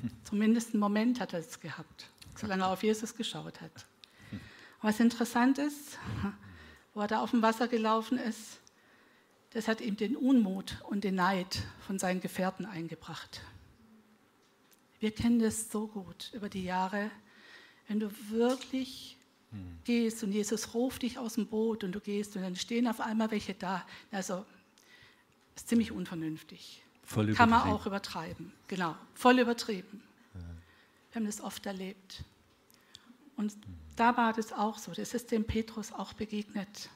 Hm. 0.00 0.10
Zumindest 0.24 0.72
einen 0.72 0.80
Moment 0.80 1.20
hat 1.20 1.34
er 1.34 1.40
es 1.40 1.60
gehabt, 1.60 2.08
solange 2.36 2.62
er 2.62 2.70
auf 2.70 2.82
Jesus 2.82 3.14
geschaut 3.14 3.60
hat. 3.60 3.86
Hm. 4.30 4.40
Was 4.80 5.00
interessant 5.00 5.58
ist, 5.58 5.98
wo 6.94 7.00
er 7.00 7.08
da 7.08 7.20
auf 7.20 7.32
dem 7.32 7.42
Wasser 7.42 7.68
gelaufen 7.68 8.16
ist, 8.16 8.60
das 9.56 9.68
hat 9.68 9.80
ihm 9.80 9.96
den 9.96 10.16
Unmut 10.16 10.76
und 10.86 11.02
den 11.02 11.14
Neid 11.14 11.62
von 11.86 11.98
seinen 11.98 12.20
Gefährten 12.20 12.66
eingebracht. 12.66 13.40
Wir 15.00 15.12
kennen 15.12 15.38
das 15.38 15.70
so 15.70 15.86
gut 15.86 16.30
über 16.34 16.50
die 16.50 16.62
Jahre, 16.62 17.10
wenn 17.88 17.98
du 17.98 18.10
wirklich 18.28 19.16
hm. 19.52 19.78
gehst 19.84 20.22
und 20.22 20.32
Jesus 20.32 20.74
ruft 20.74 21.00
dich 21.00 21.18
aus 21.18 21.36
dem 21.36 21.46
Boot 21.46 21.84
und 21.84 21.92
du 21.92 22.00
gehst 22.00 22.36
und 22.36 22.42
dann 22.42 22.54
stehen 22.54 22.86
auf 22.86 23.00
einmal 23.00 23.30
welche 23.30 23.54
da. 23.54 23.86
Also 24.12 24.44
ist 25.54 25.70
ziemlich 25.70 25.90
unvernünftig. 25.90 26.82
Voll 27.02 27.32
Kann 27.32 27.48
man 27.48 27.62
auch 27.62 27.86
übertreiben. 27.86 28.52
Genau, 28.68 28.94
voll 29.14 29.38
übertrieben. 29.38 30.02
Ja. 30.34 30.40
Wir 31.12 31.14
haben 31.14 31.24
das 31.24 31.40
oft 31.40 31.64
erlebt. 31.64 32.24
Und 33.36 33.52
hm. 33.52 33.60
da 33.96 34.18
war 34.18 34.34
das 34.34 34.52
auch 34.52 34.76
so. 34.76 34.92
Das 34.92 35.14
ist 35.14 35.30
dem 35.30 35.46
Petrus 35.46 35.94
auch 35.94 36.12
begegnet. 36.12 36.90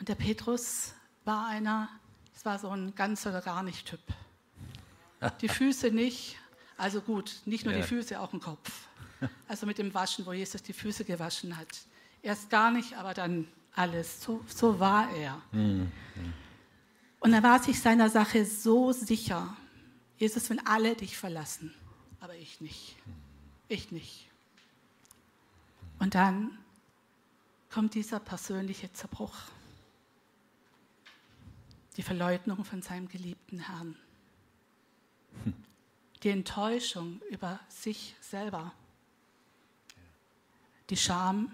Und 0.00 0.08
der 0.08 0.14
Petrus 0.14 0.94
war 1.26 1.46
einer, 1.46 1.90
es 2.34 2.44
war 2.46 2.58
so 2.58 2.70
ein 2.70 2.94
ganz 2.94 3.26
oder 3.26 3.42
gar 3.42 3.62
nicht 3.62 3.86
Typ. 3.86 4.00
Die 5.42 5.48
Füße 5.60 5.90
nicht, 5.90 6.36
also 6.78 7.02
gut, 7.02 7.42
nicht 7.44 7.66
nur 7.66 7.74
ja. 7.74 7.80
die 7.80 7.86
Füße, 7.86 8.18
auch 8.18 8.30
den 8.30 8.40
Kopf. 8.40 8.72
Also 9.46 9.66
mit 9.66 9.76
dem 9.76 9.92
Waschen, 9.92 10.24
wo 10.24 10.32
Jesus 10.32 10.62
die 10.62 10.72
Füße 10.72 11.04
gewaschen 11.04 11.54
hat. 11.58 11.68
Erst 12.22 12.48
gar 12.48 12.70
nicht, 12.70 12.96
aber 12.96 13.12
dann 13.12 13.46
alles. 13.74 14.22
So, 14.22 14.42
so 14.48 14.80
war 14.80 15.14
er. 15.14 15.42
Mhm. 15.52 15.92
Und 17.18 17.34
er 17.34 17.42
war 17.42 17.62
sich 17.62 17.78
seiner 17.78 18.08
Sache 18.08 18.46
so 18.46 18.92
sicher. 18.92 19.54
Jesus, 20.16 20.48
wenn 20.48 20.66
alle 20.66 20.96
dich 20.96 21.18
verlassen, 21.18 21.74
aber 22.20 22.34
ich 22.36 22.62
nicht. 22.62 22.96
Ich 23.68 23.92
nicht. 23.92 24.30
Und 25.98 26.14
dann 26.14 26.58
kommt 27.68 27.92
dieser 27.92 28.18
persönliche 28.18 28.90
Zerbruch. 28.94 29.34
Die 32.00 32.04
Verleugnung 32.04 32.64
von 32.64 32.80
seinem 32.80 33.08
geliebten 33.08 33.58
Herrn. 33.58 33.94
Die 36.22 36.30
Enttäuschung 36.30 37.20
über 37.28 37.60
sich 37.68 38.16
selber. 38.22 38.72
Die 40.88 40.96
Scham. 40.96 41.52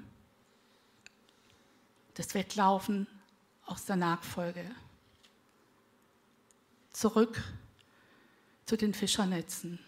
Das 2.15 2.33
Weglaufen 2.35 3.09
aus 3.65 3.87
der 3.87 3.97
Nachfolge. 3.97 4.71
Zurück 6.93 7.43
zu 8.67 8.77
den 8.77 8.95
Fischernetzen. 8.95 9.81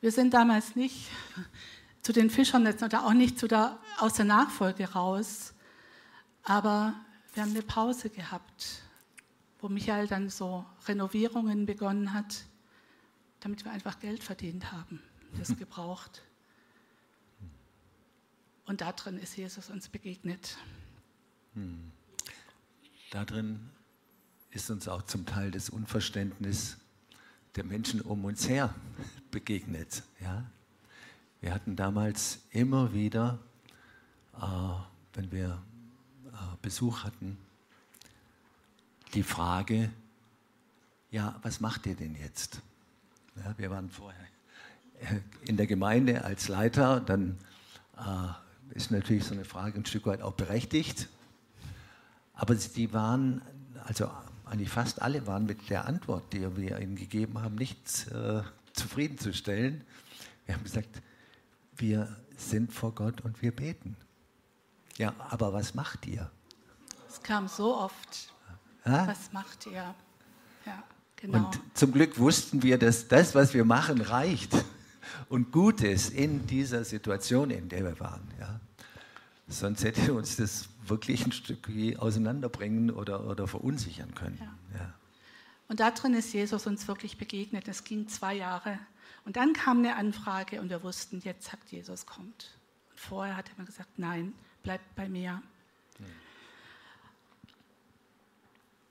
Wir 0.00 0.10
sind 0.10 0.32
damals 0.32 0.74
nicht 0.74 1.10
zu 2.00 2.14
den 2.14 2.30
Fischernetzen 2.30 2.86
oder 2.86 3.04
auch 3.04 3.12
nicht 3.12 3.42
der, 3.42 3.78
aus 3.98 4.14
der 4.14 4.24
Nachfolge 4.24 4.90
raus, 4.90 5.52
aber 6.44 6.94
wir 7.38 7.44
haben 7.44 7.50
eine 7.52 7.62
Pause 7.62 8.10
gehabt, 8.10 8.82
wo 9.60 9.68
Michael 9.68 10.08
dann 10.08 10.28
so 10.28 10.66
Renovierungen 10.88 11.66
begonnen 11.66 12.12
hat, 12.12 12.46
damit 13.38 13.64
wir 13.64 13.70
einfach 13.70 14.00
Geld 14.00 14.24
verdient 14.24 14.72
haben, 14.72 15.00
das 15.38 15.56
gebraucht. 15.56 16.24
Und 18.66 18.80
da 18.80 18.90
drin 18.90 19.20
ist 19.20 19.36
Jesus 19.36 19.70
uns 19.70 19.88
begegnet. 19.88 20.58
Hm. 21.54 21.92
Da 23.12 23.24
drin 23.24 23.70
ist 24.50 24.68
uns 24.68 24.88
auch 24.88 25.02
zum 25.02 25.24
Teil 25.24 25.52
das 25.52 25.70
Unverständnis 25.70 26.76
der 27.54 27.62
Menschen 27.62 28.00
um 28.00 28.24
uns 28.24 28.48
her 28.48 28.74
begegnet. 29.30 30.02
Ja? 30.20 30.44
Wir 31.40 31.54
hatten 31.54 31.76
damals 31.76 32.40
immer 32.50 32.92
wieder, 32.92 33.38
äh, 34.34 34.74
wenn 35.12 35.30
wir 35.30 35.62
Besuch 36.62 37.04
hatten, 37.04 37.38
die 39.14 39.22
Frage, 39.22 39.90
ja, 41.10 41.38
was 41.42 41.60
macht 41.60 41.86
ihr 41.86 41.94
denn 41.94 42.14
jetzt? 42.14 42.60
Ja, 43.36 43.54
wir 43.56 43.70
waren 43.70 43.90
vorher 43.90 44.20
äh, 45.00 45.20
in 45.46 45.56
der 45.56 45.66
Gemeinde 45.66 46.24
als 46.24 46.48
Leiter, 46.48 47.00
dann 47.00 47.38
äh, 47.96 48.76
ist 48.76 48.90
natürlich 48.90 49.24
so 49.24 49.34
eine 49.34 49.44
Frage 49.44 49.78
ein 49.78 49.86
Stück 49.86 50.06
weit 50.06 50.22
auch 50.22 50.34
berechtigt. 50.34 51.08
Aber 52.34 52.54
die 52.54 52.92
waren, 52.92 53.42
also 53.84 54.10
eigentlich 54.44 54.70
fast 54.70 55.02
alle 55.02 55.26
waren 55.26 55.46
mit 55.46 55.70
der 55.70 55.86
Antwort, 55.86 56.32
die 56.32 56.56
wir 56.56 56.78
ihnen 56.78 56.96
gegeben 56.96 57.40
haben, 57.40 57.54
nicht 57.54 58.08
äh, 58.12 58.42
zufriedenzustellen. 58.72 59.84
Wir 60.46 60.54
haben 60.54 60.64
gesagt, 60.64 61.02
wir 61.76 62.16
sind 62.36 62.72
vor 62.72 62.94
Gott 62.94 63.20
und 63.22 63.42
wir 63.42 63.54
beten. 63.54 63.96
Ja, 64.98 65.14
aber 65.30 65.52
was 65.52 65.74
macht 65.74 66.06
ihr? 66.06 66.30
Es 67.08 67.22
kam 67.22 67.48
so 67.48 67.76
oft. 67.76 68.32
Ja? 68.84 69.06
Was 69.06 69.32
macht 69.32 69.66
ihr? 69.66 69.94
Ja, 70.66 70.82
genau. 71.16 71.38
Und 71.38 71.60
zum 71.74 71.92
Glück 71.92 72.18
wussten 72.18 72.62
wir, 72.62 72.78
dass 72.78 73.06
das, 73.08 73.34
was 73.34 73.54
wir 73.54 73.64
machen, 73.64 74.00
reicht 74.00 74.52
und 75.28 75.52
gut 75.52 75.82
ist 75.82 76.10
in 76.10 76.46
dieser 76.46 76.84
Situation, 76.84 77.50
in 77.50 77.68
der 77.68 77.84
wir 77.84 78.00
waren. 78.00 78.28
Ja? 78.40 78.60
Sonst 79.46 79.84
hätte 79.84 80.12
uns 80.12 80.36
das 80.36 80.68
wirklich 80.84 81.24
ein 81.24 81.32
Stück 81.32 81.68
wie 81.68 81.96
auseinanderbringen 81.96 82.90
oder, 82.90 83.26
oder 83.26 83.46
verunsichern 83.46 84.14
können. 84.14 84.38
Ja. 84.40 84.78
Ja. 84.78 84.94
Und 85.68 85.80
da 85.80 85.90
drin 85.90 86.14
ist 86.14 86.32
Jesus 86.32 86.66
uns 86.66 86.88
wirklich 86.88 87.18
begegnet. 87.18 87.68
Es 87.68 87.84
ging 87.84 88.08
zwei 88.08 88.34
Jahre. 88.34 88.78
Und 89.24 89.36
dann 89.36 89.52
kam 89.52 89.78
eine 89.78 89.96
Anfrage 89.96 90.60
und 90.60 90.70
wir 90.70 90.82
wussten, 90.82 91.20
jetzt 91.20 91.50
sagt 91.50 91.70
Jesus, 91.70 92.06
kommt. 92.06 92.58
Und 92.90 93.00
vorher 93.00 93.36
hat 93.36 93.50
er 93.50 93.60
mir 93.60 93.66
gesagt, 93.66 93.98
nein, 93.98 94.32
bleib 94.68 94.82
bei 94.96 95.08
mir. 95.08 95.42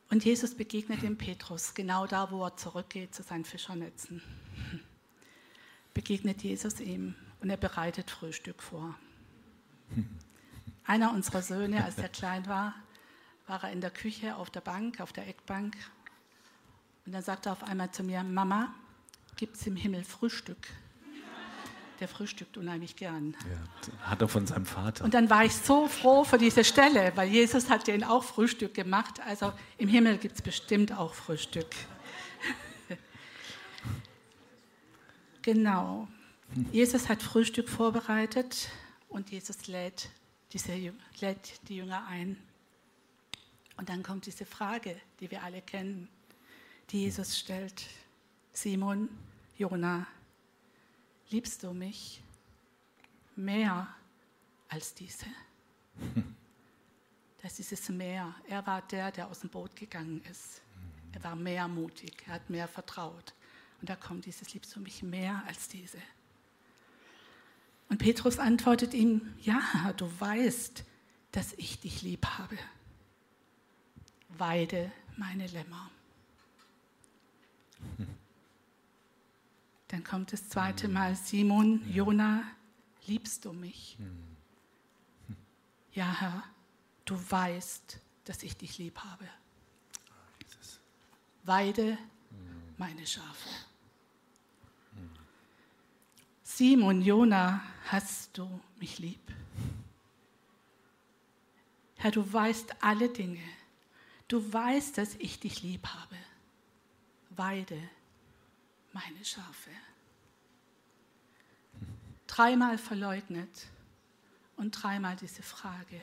Und 0.10 0.26
Jesus 0.26 0.56
begegnet 0.56 1.04
dem 1.04 1.20
Petrus, 1.20 1.76
genau 1.76 2.08
da, 2.08 2.32
wo 2.32 2.44
er 2.44 2.58
zurückgeht 2.58 3.14
zu 3.14 3.22
seinen 3.22 3.46
Fischernetzen. 3.46 4.24
Begegnet 5.94 6.42
Jesus 6.42 6.80
ihm 6.80 7.14
und 7.42 7.52
er 7.52 7.58
bereitet 7.58 8.10
Frühstück 8.10 8.64
vor. 8.64 8.96
Einer 10.84 11.14
unserer 11.14 11.44
Söhne, 11.44 11.84
als 11.84 12.00
er 12.00 12.10
klein 12.10 12.48
war, 12.48 12.74
war 13.46 13.64
er 13.64 13.72
in 13.72 13.80
der 13.80 13.92
Küche 13.92 14.36
auf 14.36 14.50
der 14.50 14.62
Bank, 14.62 15.00
auf 15.00 15.14
der 15.14 15.28
Eckbank. 15.28 15.78
Und 17.06 17.12
dann 17.12 17.22
sagte 17.22 17.50
er 17.50 17.52
auf 17.52 17.62
einmal 17.62 17.92
zu 17.92 18.02
mir, 18.04 18.24
Mama, 18.24 18.74
gibt 19.36 19.58
es 19.58 19.68
im 19.68 19.76
Himmel 19.76 20.04
Frühstück? 20.04 20.70
Der 22.00 22.08
frühstückt 22.08 22.58
unheimlich 22.58 22.96
gern. 22.96 23.36
Ja, 23.50 24.10
hat 24.10 24.22
er 24.22 24.28
von 24.28 24.46
seinem 24.48 24.66
Vater. 24.66 25.04
Und 25.04 25.14
dann 25.14 25.30
war 25.30 25.46
ich 25.46 25.54
so 25.54 25.88
froh 25.88 26.24
für 26.24 26.38
diese 26.38 26.64
Stelle, 26.64 27.12
weil 27.16 27.30
Jesus 27.30 27.70
hat 27.70 27.88
den 27.88 28.04
auch 28.04 28.24
Frühstück 28.24 28.74
gemacht. 28.74 29.20
Also 29.26 29.54
im 29.78 29.88
Himmel 29.88 30.18
gibt 30.18 30.36
es 30.36 30.42
bestimmt 30.42 30.92
auch 30.92 31.14
Frühstück. 31.14 31.76
genau. 35.42 36.08
Jesus 36.72 37.10
hat 37.10 37.22
Frühstück 37.22 37.70
vorbereitet 37.70 38.70
und 39.10 39.30
Jesus 39.32 39.68
lädt, 39.68 40.10
diese, 40.54 40.74
lädt 41.20 41.68
die 41.68 41.78
Jünger 41.78 42.06
ein. 42.08 42.38
Und 43.78 43.90
dann 43.90 44.02
kommt 44.02 44.26
diese 44.26 44.46
Frage, 44.46 45.00
die 45.20 45.30
wir 45.30 45.44
alle 45.44 45.62
kennen, 45.62 46.08
die 46.90 47.02
Jesus 47.02 47.38
stellt. 47.38 47.84
Simon, 48.54 49.10
Jona, 49.58 50.08
liebst 51.30 51.64
du 51.64 51.74
mich 51.74 52.22
mehr 53.36 53.88
als 54.70 54.94
diese? 54.94 55.26
Das 57.44 57.60
ist 57.60 57.72
dieses 57.72 57.90
Mehr. 57.90 58.36
Er 58.50 58.66
war 58.66 58.82
der, 58.82 59.12
der 59.12 59.30
aus 59.30 59.40
dem 59.40 59.50
Boot 59.50 59.74
gegangen 59.76 60.22
ist. 60.30 60.62
Er 61.14 61.24
war 61.24 61.36
mehr 61.36 61.68
mutig, 61.68 62.24
er 62.26 62.34
hat 62.34 62.50
mehr 62.50 62.68
vertraut. 62.68 63.34
Und 63.80 63.90
da 63.90 63.96
kommt 63.96 64.26
dieses, 64.26 64.54
liebst 64.54 64.76
du 64.76 64.82
mich 64.82 65.04
mehr 65.04 65.44
als 65.48 65.70
diese? 65.70 66.00
Und 67.90 68.00
Petrus 68.00 68.40
antwortet 68.40 68.94
ihm, 68.94 69.34
ja, 69.40 69.62
du 69.96 70.12
weißt, 70.20 70.84
dass 71.32 71.54
ich 71.54 71.80
dich 71.80 72.02
lieb 72.02 72.26
habe. 72.26 72.58
Weide 74.30 74.92
meine 75.16 75.48
Lämmer. 75.48 75.90
Dann 79.90 80.04
kommt 80.04 80.34
das 80.34 80.50
zweite 80.50 80.88
Mal, 80.88 81.16
Simon, 81.16 81.82
Jona, 81.90 82.44
liebst 83.06 83.46
du 83.46 83.54
mich? 83.54 83.98
Ja, 85.94 86.20
Herr, 86.20 86.44
du 87.06 87.16
weißt, 87.16 88.00
dass 88.26 88.44
ich 88.44 88.58
dich 88.58 88.78
lieb 88.78 89.00
habe. 89.00 89.28
Weide 91.44 91.98
meine 92.78 93.08
Schafe. 93.08 93.50
Simon, 96.44 97.02
Jona, 97.02 97.62
hast 97.86 98.38
du 98.38 98.60
mich 98.80 99.00
lieb? 99.00 99.22
Herr, 101.96 102.12
du 102.12 102.32
weißt 102.32 102.84
alle 102.84 103.10
Dinge. 103.10 103.44
Du 104.28 104.52
weißt, 104.52 104.98
dass 104.98 105.16
ich 105.16 105.40
dich 105.40 105.64
lieb 105.64 105.88
habe. 105.88 106.18
Weide 107.30 107.80
meine 108.98 109.24
Schafe. 109.24 109.70
Dreimal 112.26 112.78
verleugnet 112.78 113.68
und 114.56 114.72
dreimal 114.72 115.16
diese 115.16 115.44
Frage, 115.44 116.02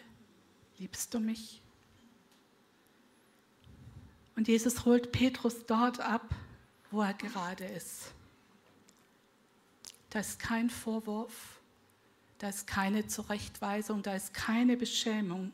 liebst 0.78 1.12
du 1.12 1.18
mich? 1.18 1.60
Und 4.36 4.46
Jesus 4.48 4.84
holt 4.84 5.10
Petrus 5.10 5.66
dort 5.66 6.00
ab, 6.00 6.34
wo 6.90 7.02
er 7.02 7.14
gerade 7.14 7.64
ist. 7.64 8.12
Da 10.10 10.20
ist 10.20 10.38
kein 10.38 10.70
Vorwurf, 10.70 11.60
da 12.38 12.48
ist 12.48 12.66
keine 12.66 13.08
Zurechtweisung, 13.08 14.02
da 14.02 14.14
ist 14.14 14.32
keine 14.34 14.76
Beschämung. 14.76 15.52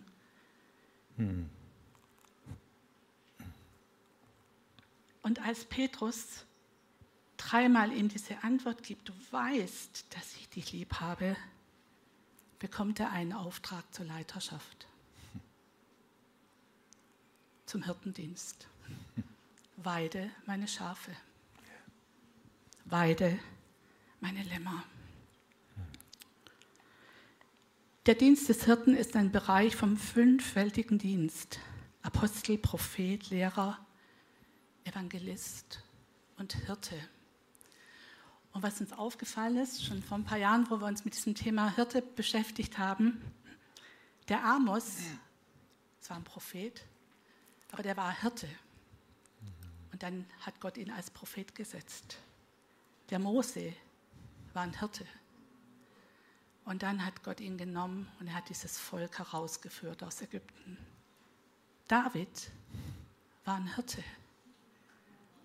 Hm. 1.16 1.48
Und 5.22 5.40
als 5.40 5.64
Petrus 5.64 6.44
dreimal 7.40 7.92
ihm 7.92 8.08
diese 8.08 8.42
Antwort 8.44 8.82
gibt, 8.82 9.08
du 9.08 9.12
weißt, 9.30 10.06
dass 10.14 10.36
ich 10.36 10.48
dich 10.50 10.72
lieb 10.72 11.00
habe, 11.00 11.36
bekommt 12.58 13.00
er 13.00 13.10
einen 13.10 13.32
Auftrag 13.32 13.82
zur 13.94 14.04
Leiterschaft, 14.04 14.86
zum 17.66 17.82
Hirtendienst. 17.84 18.68
Weide 19.76 20.30
meine 20.44 20.68
Schafe, 20.68 21.12
weide 22.84 23.38
meine 24.20 24.42
Lämmer. 24.42 24.84
Der 28.04 28.14
Dienst 28.14 28.48
des 28.48 28.64
Hirten 28.64 28.94
ist 28.94 29.16
ein 29.16 29.32
Bereich 29.32 29.76
vom 29.76 29.96
fünffältigen 29.96 30.98
Dienst. 30.98 31.58
Apostel, 32.02 32.58
Prophet, 32.58 33.30
Lehrer, 33.30 33.78
Evangelist 34.84 35.82
und 36.36 36.54
Hirte. 36.66 36.96
Und 38.52 38.62
was 38.62 38.80
uns 38.80 38.92
aufgefallen 38.92 39.56
ist, 39.58 39.84
schon 39.84 40.02
vor 40.02 40.18
ein 40.18 40.24
paar 40.24 40.38
Jahren, 40.38 40.68
wo 40.70 40.80
wir 40.80 40.86
uns 40.86 41.04
mit 41.04 41.14
diesem 41.14 41.34
Thema 41.34 41.74
Hirte 41.74 42.02
beschäftigt 42.02 42.78
haben, 42.78 43.20
der 44.28 44.44
Amos, 44.44 44.96
das 46.00 46.10
war 46.10 46.16
ein 46.16 46.24
Prophet, 46.24 46.84
aber 47.72 47.82
der 47.82 47.96
war 47.96 48.12
Hirte. 48.20 48.48
Und 49.92 50.02
dann 50.02 50.26
hat 50.40 50.60
Gott 50.60 50.76
ihn 50.76 50.90
als 50.90 51.10
Prophet 51.10 51.54
gesetzt. 51.54 52.18
Der 53.10 53.18
Mose 53.18 53.72
war 54.52 54.62
ein 54.62 54.78
Hirte. 54.78 55.06
Und 56.64 56.82
dann 56.82 57.04
hat 57.04 57.22
Gott 57.22 57.40
ihn 57.40 57.58
genommen 57.58 58.08
und 58.20 58.28
er 58.28 58.34
hat 58.34 58.48
dieses 58.48 58.78
Volk 58.78 59.18
herausgeführt 59.18 60.02
aus 60.02 60.22
Ägypten. 60.22 60.76
David 61.88 62.52
war 63.44 63.56
ein 63.56 63.74
Hirte. 63.74 64.04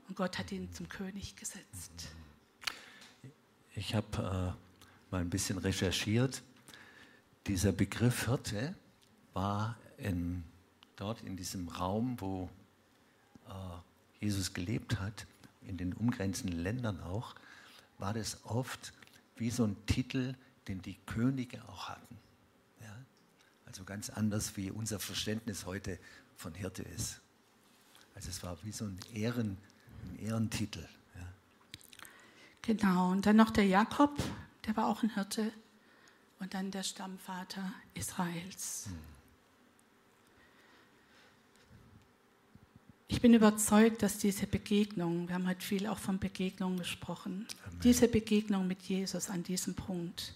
Und 0.08 0.16
Gott 0.16 0.38
hat 0.38 0.52
ihn 0.52 0.72
zum 0.72 0.88
König 0.88 1.36
gesetzt. 1.36 2.10
Ich 3.78 3.94
habe 3.94 4.08
äh, 4.18 5.12
mal 5.12 5.20
ein 5.20 5.30
bisschen 5.30 5.58
recherchiert. 5.58 6.42
Dieser 7.46 7.74
Begriff 7.74 8.26
Hirte 8.26 8.74
war 9.34 9.78
in, 9.98 10.46
dort 10.96 11.22
in 11.24 11.36
diesem 11.36 11.68
Raum, 11.68 12.16
wo 12.22 12.50
äh, 13.50 14.24
Jesus 14.24 14.54
gelebt 14.54 14.98
hat, 15.02 15.28
in 15.68 15.76
den 15.76 15.92
umgrenzenden 15.94 16.58
Ländern 16.58 17.02
auch, 17.02 17.36
war 17.98 18.14
das 18.14 18.46
oft 18.46 18.94
wie 19.36 19.50
so 19.50 19.66
ein 19.66 19.76
Titel, 19.88 20.36
den 20.70 20.82
die 20.82 20.96
Könige 21.06 21.62
auch 21.68 21.90
hatten. 21.90 22.18
Ja? 22.80 22.96
Also 23.66 23.84
ganz 23.84 24.10
anders, 24.10 24.56
wie 24.56 24.72
unser 24.72 25.00
Verständnis 25.02 25.66
heute 25.66 26.00
von 26.38 26.54
Hirte 26.54 26.84
ist. 26.84 27.20
Also 28.16 28.30
es 28.30 28.42
war 28.42 28.58
wie 28.64 28.72
so 28.72 28.86
ein, 28.86 28.98
Ehren, 29.14 29.58
ein 30.06 30.20
Ehrentitel. 30.20 30.88
Genau, 32.66 33.12
und 33.12 33.28
dann 33.28 33.36
noch 33.36 33.52
der 33.52 33.66
Jakob, 33.66 34.12
der 34.66 34.76
war 34.76 34.88
auch 34.88 35.04
ein 35.04 35.14
Hirte. 35.14 35.52
Und 36.40 36.54
dann 36.54 36.72
der 36.72 36.84
Stammvater 36.84 37.74
Israels. 37.94 38.90
Ich 43.08 43.22
bin 43.22 43.34
überzeugt, 43.34 44.02
dass 44.02 44.18
diese 44.18 44.48
Begegnung, 44.48 45.28
wir 45.28 45.36
haben 45.36 45.48
heute 45.48 45.66
viel 45.66 45.88
auch 45.88 46.00
von 46.00 46.20
Begegnungen 46.20 46.80
gesprochen, 46.80 47.48
Amen. 47.68 47.80
diese 47.82 48.08
Begegnung 48.08 48.68
mit 48.68 48.82
Jesus 48.82 49.30
an 49.30 49.44
diesem 49.44 49.76
Punkt 49.76 50.34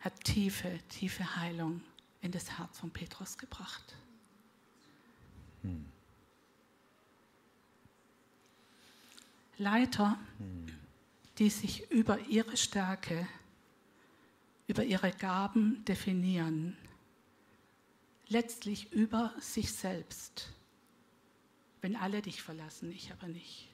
hat 0.00 0.24
tiefe, 0.24 0.78
tiefe 0.88 1.36
Heilung 1.36 1.82
in 2.22 2.30
das 2.30 2.58
Herz 2.58 2.78
von 2.78 2.90
Petrus 2.90 3.36
gebracht. 3.36 3.94
Hm. 5.62 5.84
Leiter 9.58 10.18
hm 10.38 10.85
die 11.38 11.50
sich 11.50 11.90
über 11.90 12.18
ihre 12.20 12.56
Stärke, 12.56 13.26
über 14.66 14.84
ihre 14.84 15.10
Gaben 15.12 15.84
definieren, 15.84 16.76
letztlich 18.28 18.92
über 18.92 19.34
sich 19.40 19.72
selbst. 19.72 20.52
Wenn 21.80 21.94
alle 21.94 22.22
dich 22.22 22.42
verlassen, 22.42 22.90
ich 22.90 23.12
aber 23.12 23.28
nicht. 23.28 23.68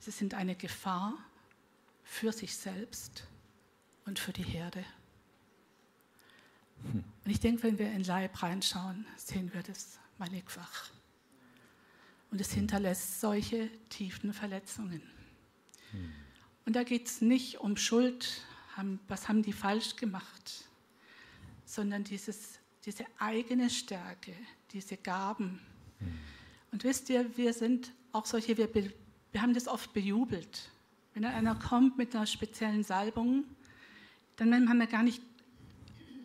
Sie 0.00 0.10
sind 0.10 0.34
eine 0.34 0.54
Gefahr 0.54 1.16
für 2.04 2.32
sich 2.32 2.56
selbst 2.56 3.26
und 4.04 4.18
für 4.18 4.32
die 4.32 4.44
Herde. 4.44 4.84
Und 6.84 7.30
ich 7.30 7.40
denke, 7.40 7.62
wenn 7.64 7.78
wir 7.78 7.90
in 7.90 8.04
Leib 8.04 8.42
reinschauen, 8.42 9.06
sehen 9.16 9.52
wir 9.52 9.62
das 9.62 9.98
mannigfach. 10.18 10.90
Und 12.30 12.40
es 12.40 12.52
hinterlässt 12.52 13.20
solche 13.20 13.70
tiefen 13.88 14.32
Verletzungen. 14.32 15.02
Hm. 15.92 16.12
Und 16.64 16.76
da 16.76 16.82
geht 16.82 17.06
es 17.06 17.20
nicht 17.20 17.60
um 17.60 17.76
Schuld, 17.76 18.42
was 19.08 19.28
haben 19.28 19.42
die 19.42 19.52
falsch 19.52 19.96
gemacht, 19.96 20.64
sondern 21.64 22.04
dieses, 22.04 22.58
diese 22.84 23.04
eigene 23.18 23.70
Stärke, 23.70 24.34
diese 24.72 24.96
Gaben. 24.96 25.60
Hm. 25.98 26.18
Und 26.72 26.84
wisst 26.84 27.08
ihr, 27.08 27.36
wir 27.36 27.52
sind 27.52 27.92
auch 28.12 28.26
solche, 28.26 28.56
wir, 28.56 28.68
wir 28.74 29.42
haben 29.42 29.54
das 29.54 29.68
oft 29.68 29.92
bejubelt. 29.92 30.70
Wenn 31.14 31.24
einer 31.24 31.54
kommt 31.54 31.96
mit 31.96 32.14
einer 32.14 32.26
speziellen 32.26 32.84
Salbung, 32.84 33.44
dann 34.36 34.68
haben 34.68 34.78
wir 34.78 34.86
gar 34.86 35.02
nicht 35.02 35.22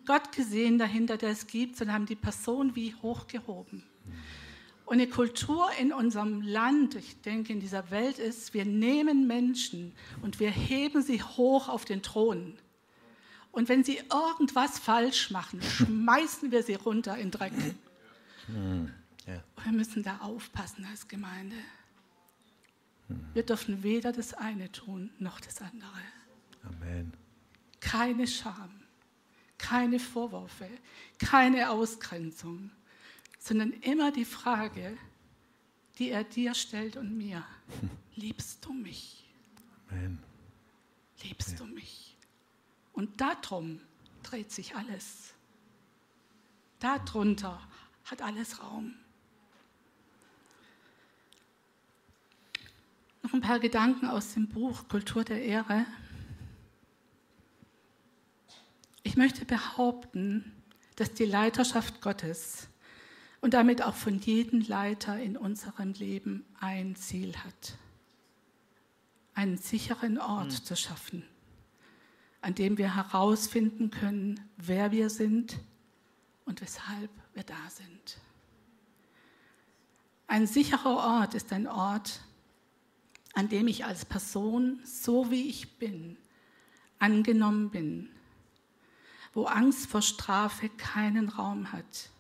Gott 0.06 0.32
gesehen 0.32 0.78
dahinter, 0.78 1.18
der 1.18 1.30
es 1.30 1.48
gibt, 1.48 1.78
sondern 1.78 1.96
haben 1.96 2.06
die 2.06 2.16
Person 2.16 2.76
wie 2.76 2.94
hochgehoben. 2.96 3.84
Und 4.92 5.00
eine 5.00 5.08
Kultur 5.08 5.70
in 5.80 5.94
unserem 5.94 6.42
Land, 6.42 6.96
ich 6.96 7.22
denke 7.22 7.54
in 7.54 7.62
dieser 7.62 7.92
Welt 7.92 8.20
ist, 8.20 8.54
wir 8.54 8.66
nehmen 8.66 9.26
Menschen 9.26 9.94
und 10.22 10.42
wir 10.42 10.52
heben 10.52 11.02
sie 11.02 11.24
hoch 11.24 11.70
auf 11.70 11.86
den 11.86 12.04
Thron. 12.04 12.58
Und 13.54 13.70
wenn 13.70 13.86
sie 13.86 14.02
irgendwas 14.12 14.80
falsch 14.80 15.32
machen, 15.32 15.62
schmeißen 15.78 16.52
wir 16.52 16.62
sie 16.62 16.74
runter 16.74 17.18
in 17.18 17.32
Dreck. 17.32 17.54
Hm, 18.48 18.92
ja. 19.28 19.42
Wir 19.64 19.72
müssen 19.72 20.04
da 20.04 20.18
aufpassen 20.18 20.86
als 20.92 21.08
Gemeinde. 21.08 21.56
Wir 23.34 23.44
dürfen 23.44 23.84
weder 23.84 24.12
das 24.12 24.34
eine 24.34 24.74
tun 24.74 25.10
noch 25.20 25.40
das 25.40 25.62
andere. 25.62 26.02
Amen. 26.68 27.14
Keine 27.80 28.28
Scham, 28.28 28.82
keine 29.58 30.00
Vorwürfe, 30.00 30.68
keine 31.18 31.70
Ausgrenzung, 31.70 32.72
sondern 33.42 33.72
immer 33.82 34.12
die 34.12 34.24
Frage, 34.24 34.96
die 35.98 36.12
er 36.12 36.24
dir 36.24 36.54
stellt 36.54 36.96
und 36.96 37.18
mir. 37.18 37.44
Liebst 38.16 38.64
du 38.64 38.72
mich? 38.72 39.28
Amen. 39.90 40.20
Liebst 41.24 41.60
du 41.60 41.66
mich? 41.66 42.16
Und 42.94 43.20
darum 43.20 43.82
dreht 44.22 44.52
sich 44.52 44.76
alles. 44.76 45.34
Darunter 46.80 47.60
hat 48.06 48.22
alles 48.22 48.62
Raum. 48.62 48.94
Noch 53.24 53.34
ein 53.34 53.42
paar 53.42 53.60
Gedanken 53.60 54.08
aus 54.08 54.36
dem 54.36 54.50
Buch 54.50 54.88
Kultur 54.88 55.24
der 55.24 55.44
Ehre. 55.44 55.88
Ich 59.02 59.18
möchte 59.18 59.46
behaupten, 59.46 60.52
dass 60.96 61.14
die 61.14 61.26
Leiterschaft 61.26 62.02
Gottes 62.02 62.68
und 63.42 63.56
damit 63.56 63.82
auch 63.82 63.96
von 63.96 64.20
jedem 64.20 64.62
Leiter 64.62 65.20
in 65.20 65.36
unserem 65.36 65.94
Leben 65.94 66.46
ein 66.60 66.96
Ziel 66.96 67.36
hat. 67.36 67.78
Einen 69.34 69.58
sicheren 69.58 70.20
Ort 70.20 70.52
mhm. 70.52 70.64
zu 70.64 70.76
schaffen, 70.76 71.24
an 72.42 72.54
dem 72.54 72.78
wir 72.78 72.96
herausfinden 72.96 73.90
können, 73.90 74.40
wer 74.58 74.92
wir 74.92 75.10
sind 75.10 75.58
und 76.46 76.62
weshalb 76.62 77.10
wir 77.34 77.44
da 77.44 77.70
sind. 77.70 78.20
Ein 80.28 80.48
sicherer 80.48 81.20
Ort 81.20 81.34
ist 81.34 81.52
ein 81.52 81.68
Ort, 81.68 82.22
an 83.34 83.50
dem 83.50 83.68
ich 83.68 83.86
als 83.86 84.06
Person, 84.06 84.80
so 84.86 85.32
wie 85.32 85.50
ich 85.50 85.78
bin, 85.78 86.16
angenommen 87.00 87.70
bin, 87.72 88.10
wo 89.34 89.46
Angst 89.46 89.88
vor 89.88 90.02
Strafe 90.02 90.70
keinen 90.70 91.30
Raum 91.30 91.72
hat 91.72 92.12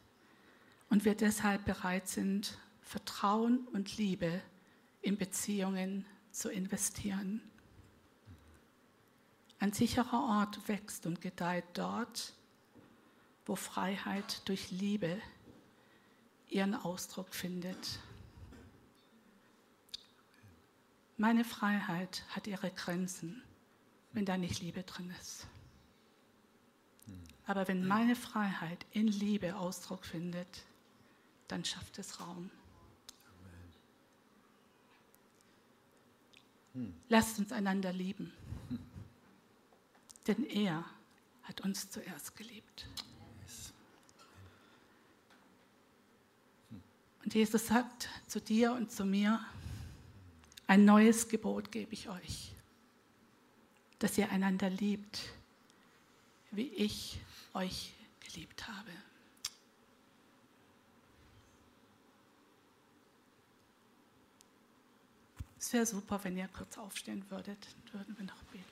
und 0.91 1.05
wir 1.05 1.15
deshalb 1.15 1.63
bereit 1.63 2.09
sind, 2.09 2.57
Vertrauen 2.81 3.65
und 3.69 3.97
Liebe 3.97 4.41
in 5.01 5.17
Beziehungen 5.17 6.05
zu 6.31 6.51
investieren. 6.51 7.41
Ein 9.57 9.71
sicherer 9.71 10.41
Ort 10.41 10.67
wächst 10.67 11.05
und 11.05 11.21
gedeiht 11.21 11.63
dort, 11.73 12.33
wo 13.45 13.55
Freiheit 13.55 14.47
durch 14.49 14.69
Liebe 14.69 15.17
ihren 16.49 16.75
Ausdruck 16.75 17.33
findet. 17.33 17.99
Meine 21.15 21.45
Freiheit 21.45 22.25
hat 22.29 22.47
ihre 22.47 22.69
Grenzen, 22.69 23.41
wenn 24.11 24.25
da 24.25 24.37
nicht 24.37 24.59
Liebe 24.59 24.83
drin 24.83 25.13
ist. 25.21 25.47
Aber 27.45 27.69
wenn 27.69 27.87
meine 27.87 28.17
Freiheit 28.17 28.85
in 28.91 29.07
Liebe 29.07 29.55
Ausdruck 29.55 30.05
findet, 30.05 30.65
dann 31.51 31.65
schafft 31.65 31.99
es 31.99 32.21
Raum. 32.21 32.49
Lasst 37.09 37.39
uns 37.39 37.51
einander 37.51 37.91
lieben. 37.91 38.31
Denn 40.27 40.45
er 40.45 40.85
hat 41.43 41.59
uns 41.59 41.89
zuerst 41.89 42.37
geliebt. 42.37 42.87
Und 47.23 47.35
Jesus 47.35 47.67
sagt 47.67 48.07
zu 48.27 48.39
dir 48.39 48.71
und 48.71 48.89
zu 48.89 49.03
mir, 49.03 49.45
ein 50.67 50.85
neues 50.85 51.27
Gebot 51.27 51.69
gebe 51.69 51.93
ich 51.93 52.07
euch, 52.07 52.55
dass 53.99 54.17
ihr 54.17 54.29
einander 54.29 54.69
liebt, 54.69 55.33
wie 56.51 56.69
ich 56.69 57.19
euch 57.53 57.91
geliebt 58.21 58.69
habe. 58.69 58.91
Es 65.71 65.73
wäre 65.73 65.85
super, 65.85 66.21
wenn 66.25 66.35
ihr 66.35 66.49
kurz 66.49 66.77
aufstehen 66.77 67.23
würdet, 67.29 67.65
würden 67.93 68.17
wir 68.17 68.25
noch 68.25 68.43
beten. 68.43 68.65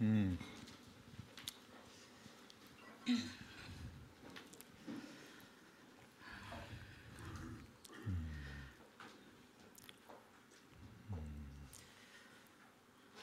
Hm. 0.00 0.38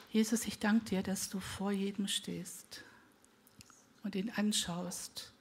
Jesus, 0.08 0.46
ich 0.46 0.58
danke 0.58 0.86
dir, 0.86 1.02
dass 1.02 1.28
du 1.28 1.38
vor 1.38 1.70
jedem 1.70 2.08
stehst 2.08 2.82
und 4.04 4.14
ihn 4.14 4.30
anschaust 4.30 5.34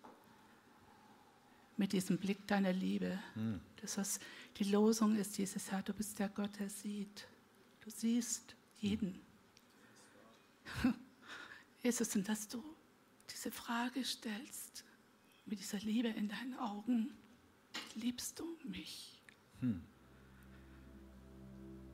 mit 1.78 1.94
diesem 1.94 2.18
Blick 2.18 2.46
deiner 2.48 2.74
Liebe. 2.74 3.18
Mhm. 3.36 3.62
Das, 3.78 3.98
was 3.98 4.20
die 4.58 4.66
Losung 4.66 5.16
ist, 5.16 5.38
dieses 5.38 5.72
Herr, 5.72 5.82
du 5.84 5.94
bist 5.94 6.20
der 6.20 6.28
Gott, 6.28 6.60
der 6.60 6.70
sieht. 6.70 7.31
Du 7.82 7.90
siehst 7.90 8.56
jeden. 8.78 9.20
Jesus, 11.84 12.16
und 12.16 12.30
dass 12.30 12.48
du 12.48 12.64
diese 13.30 13.52
Frage 13.52 14.04
stellst 14.04 14.84
mit 15.46 15.60
dieser 15.60 15.80
Liebe 15.80 16.10
in 16.10 16.30
deinen 16.30 16.56
Augen, 16.60 17.12
liebst 17.96 18.40
du 18.40 18.46
mich? 18.66 19.20
Hm. 19.62 19.82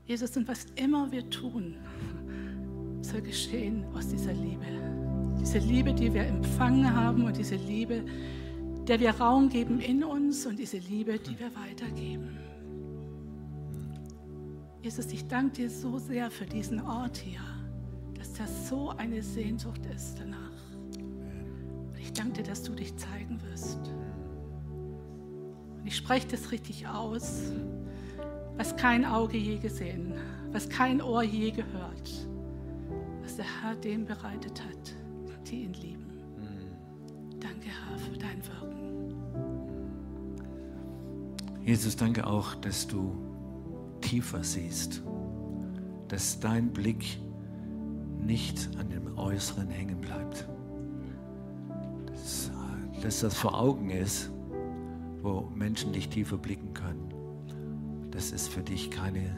Jesus, 0.05 0.35
und 0.35 0.47
was 0.47 0.65
immer 0.75 1.11
wir 1.11 1.29
tun, 1.29 1.77
soll 3.01 3.21
geschehen 3.21 3.85
aus 3.93 4.09
dieser 4.09 4.33
Liebe. 4.33 4.65
Diese 5.39 5.59
Liebe, 5.59 5.93
die 5.93 6.13
wir 6.13 6.23
empfangen 6.23 6.93
haben 6.93 7.23
und 7.25 7.37
diese 7.37 7.55
Liebe, 7.55 8.05
der 8.87 8.99
wir 8.99 9.11
Raum 9.11 9.49
geben 9.49 9.79
in 9.79 10.03
uns 10.03 10.45
und 10.45 10.57
diese 10.57 10.77
Liebe, 10.77 11.17
die 11.19 11.37
wir 11.39 11.53
weitergeben. 11.55 12.46
Jesus, 14.87 15.11
ich 15.11 15.27
danke 15.27 15.57
dir 15.57 15.69
so 15.69 15.97
sehr 15.99 16.31
für 16.31 16.45
diesen 16.45 16.79
Ort 16.79 17.17
hier, 17.17 17.41
dass 18.13 18.31
das 18.31 18.69
so 18.69 18.91
eine 18.91 19.21
Sehnsucht 19.21 19.85
ist 19.93 20.17
danach. 20.17 20.37
Und 20.95 21.99
ich 21.99 22.13
danke 22.13 22.41
dir, 22.41 22.43
dass 22.43 22.63
du 22.63 22.71
dich 22.71 22.95
zeigen 22.95 23.37
wirst. 23.51 23.79
Und 25.77 25.85
ich 25.85 25.97
spreche 25.97 26.29
das 26.29 26.53
richtig 26.53 26.87
aus, 26.87 27.51
was 28.55 28.77
kein 28.77 29.03
Auge 29.03 29.37
je 29.37 29.57
gesehen, 29.57 30.13
was 30.53 30.69
kein 30.69 31.01
Ohr 31.01 31.21
je 31.21 31.51
gehört 31.51 32.27
der 33.37 33.45
Herr 33.61 33.75
dem 33.75 34.05
bereitet 34.05 34.63
hat, 34.63 34.95
die 35.47 35.63
ihn 35.63 35.73
lieben. 35.73 36.07
Danke, 37.39 37.67
Herr, 37.67 37.97
für 37.99 38.17
dein 38.17 38.41
Wirken. 38.47 39.13
Jesus, 41.63 41.95
danke 41.95 42.25
auch, 42.25 42.55
dass 42.55 42.87
du 42.87 43.26
tiefer 44.07 44.41
siehst, 44.41 45.03
dass 46.07 46.39
dein 46.39 46.71
Blick 46.71 47.19
nicht 48.21 48.69
an 48.79 48.89
dem 48.89 49.17
Äußeren 49.17 49.67
hängen 49.67 49.99
bleibt. 49.99 50.47
Dass, 52.05 52.49
dass 53.01 53.19
das 53.19 53.35
vor 53.35 53.59
Augen 53.59 53.89
ist, 53.89 54.31
wo 55.21 55.51
Menschen 55.53 55.91
dich 55.91 56.07
tiefer 56.07 56.37
blicken 56.37 56.73
können. 56.73 57.09
Das 58.11 58.31
ist 58.31 58.47
für 58.47 58.61
dich 58.61 58.89
keine, 58.89 59.35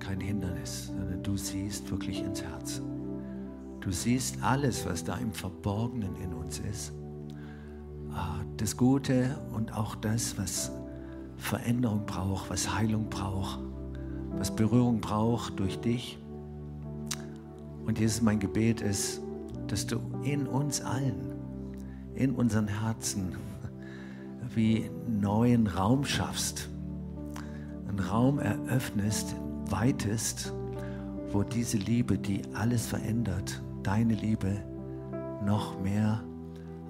kein 0.00 0.20
Hindernis, 0.20 0.88
sondern 0.88 1.22
du 1.22 1.38
siehst 1.38 1.90
wirklich 1.90 2.22
ins 2.22 2.42
Herz. 2.42 2.82
Du 3.80 3.90
siehst 3.90 4.42
alles, 4.42 4.84
was 4.84 5.02
da 5.02 5.16
im 5.16 5.32
Verborgenen 5.32 6.14
in 6.16 6.34
uns 6.34 6.58
ist. 6.58 6.92
Ah, 8.12 8.40
das 8.58 8.76
Gute 8.76 9.38
und 9.54 9.72
auch 9.74 9.94
das, 9.94 10.36
was 10.36 10.72
Veränderung 11.36 12.04
braucht, 12.04 12.50
was 12.50 12.74
Heilung 12.74 13.08
braucht, 13.08 13.60
was 14.38 14.54
Berührung 14.54 15.00
braucht 15.00 15.58
durch 15.58 15.80
dich. 15.80 16.18
Und 17.86 17.98
Jesus, 17.98 18.22
mein 18.22 18.38
Gebet 18.38 18.80
ist, 18.80 19.20
dass 19.66 19.86
du 19.86 19.98
in 20.22 20.46
uns 20.46 20.80
allen, 20.80 21.32
in 22.14 22.34
unseren 22.34 22.68
Herzen, 22.68 23.36
wie 24.54 24.90
neuen 25.06 25.66
Raum 25.66 26.04
schaffst, 26.04 26.68
einen 27.88 27.98
Raum 27.98 28.38
eröffnest, 28.38 29.34
weitest, 29.66 30.52
wo 31.32 31.42
diese 31.42 31.78
Liebe, 31.78 32.18
die 32.18 32.42
alles 32.54 32.86
verändert, 32.86 33.62
deine 33.82 34.14
Liebe 34.14 34.62
noch 35.44 35.80
mehr 35.80 36.22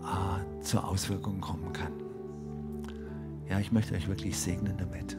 äh, 0.03 0.63
zur 0.63 0.87
Auswirkung 0.87 1.41
kommen 1.41 1.73
kann. 1.73 1.93
Ja, 3.49 3.59
ich 3.59 3.73
möchte 3.73 3.95
euch 3.95 4.09
wirklich 4.09 4.39
segnen 4.39 4.77
damit. 4.77 5.17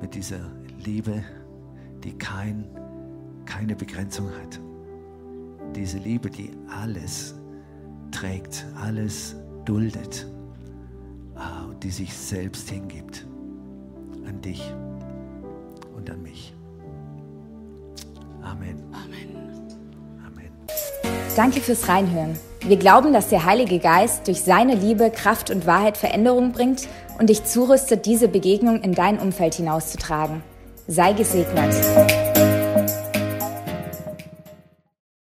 mit 0.00 0.14
dieser 0.14 0.40
Liebe, 0.84 1.22
die 2.04 2.12
kein, 2.12 2.64
keine 3.44 3.74
Begrenzung 3.74 4.28
hat. 4.28 4.60
Diese 5.74 5.98
Liebe, 5.98 6.30
die 6.30 6.50
alles 6.68 7.34
trägt, 8.10 8.64
alles 8.80 9.36
duldet 9.64 10.26
ah, 11.34 11.64
und 11.68 11.82
die 11.82 11.90
sich 11.90 12.14
selbst 12.14 12.70
hingibt 12.70 13.26
an 14.26 14.40
dich 14.40 14.72
und 15.96 16.10
an 16.10 16.22
mich. 16.22 16.52
Amen. 18.42 18.82
Amen. 18.92 19.68
Amen. 20.24 20.50
Danke 21.36 21.60
fürs 21.60 21.88
Reinhören. 21.88 22.38
Wir 22.60 22.76
glauben, 22.76 23.12
dass 23.12 23.28
der 23.28 23.44
Heilige 23.44 23.78
Geist 23.78 24.26
durch 24.26 24.42
seine 24.42 24.74
Liebe, 24.74 25.10
Kraft 25.10 25.50
und 25.50 25.66
Wahrheit 25.66 25.96
Veränderung 25.96 26.52
bringt 26.52 26.88
und 27.18 27.28
dich 27.28 27.44
zurüstet, 27.44 28.06
diese 28.06 28.28
Begegnung 28.28 28.80
in 28.82 28.92
dein 28.92 29.18
Umfeld 29.18 29.54
hinauszutragen. 29.54 30.42
Sei 30.88 31.12
gesegnet. 31.14 32.25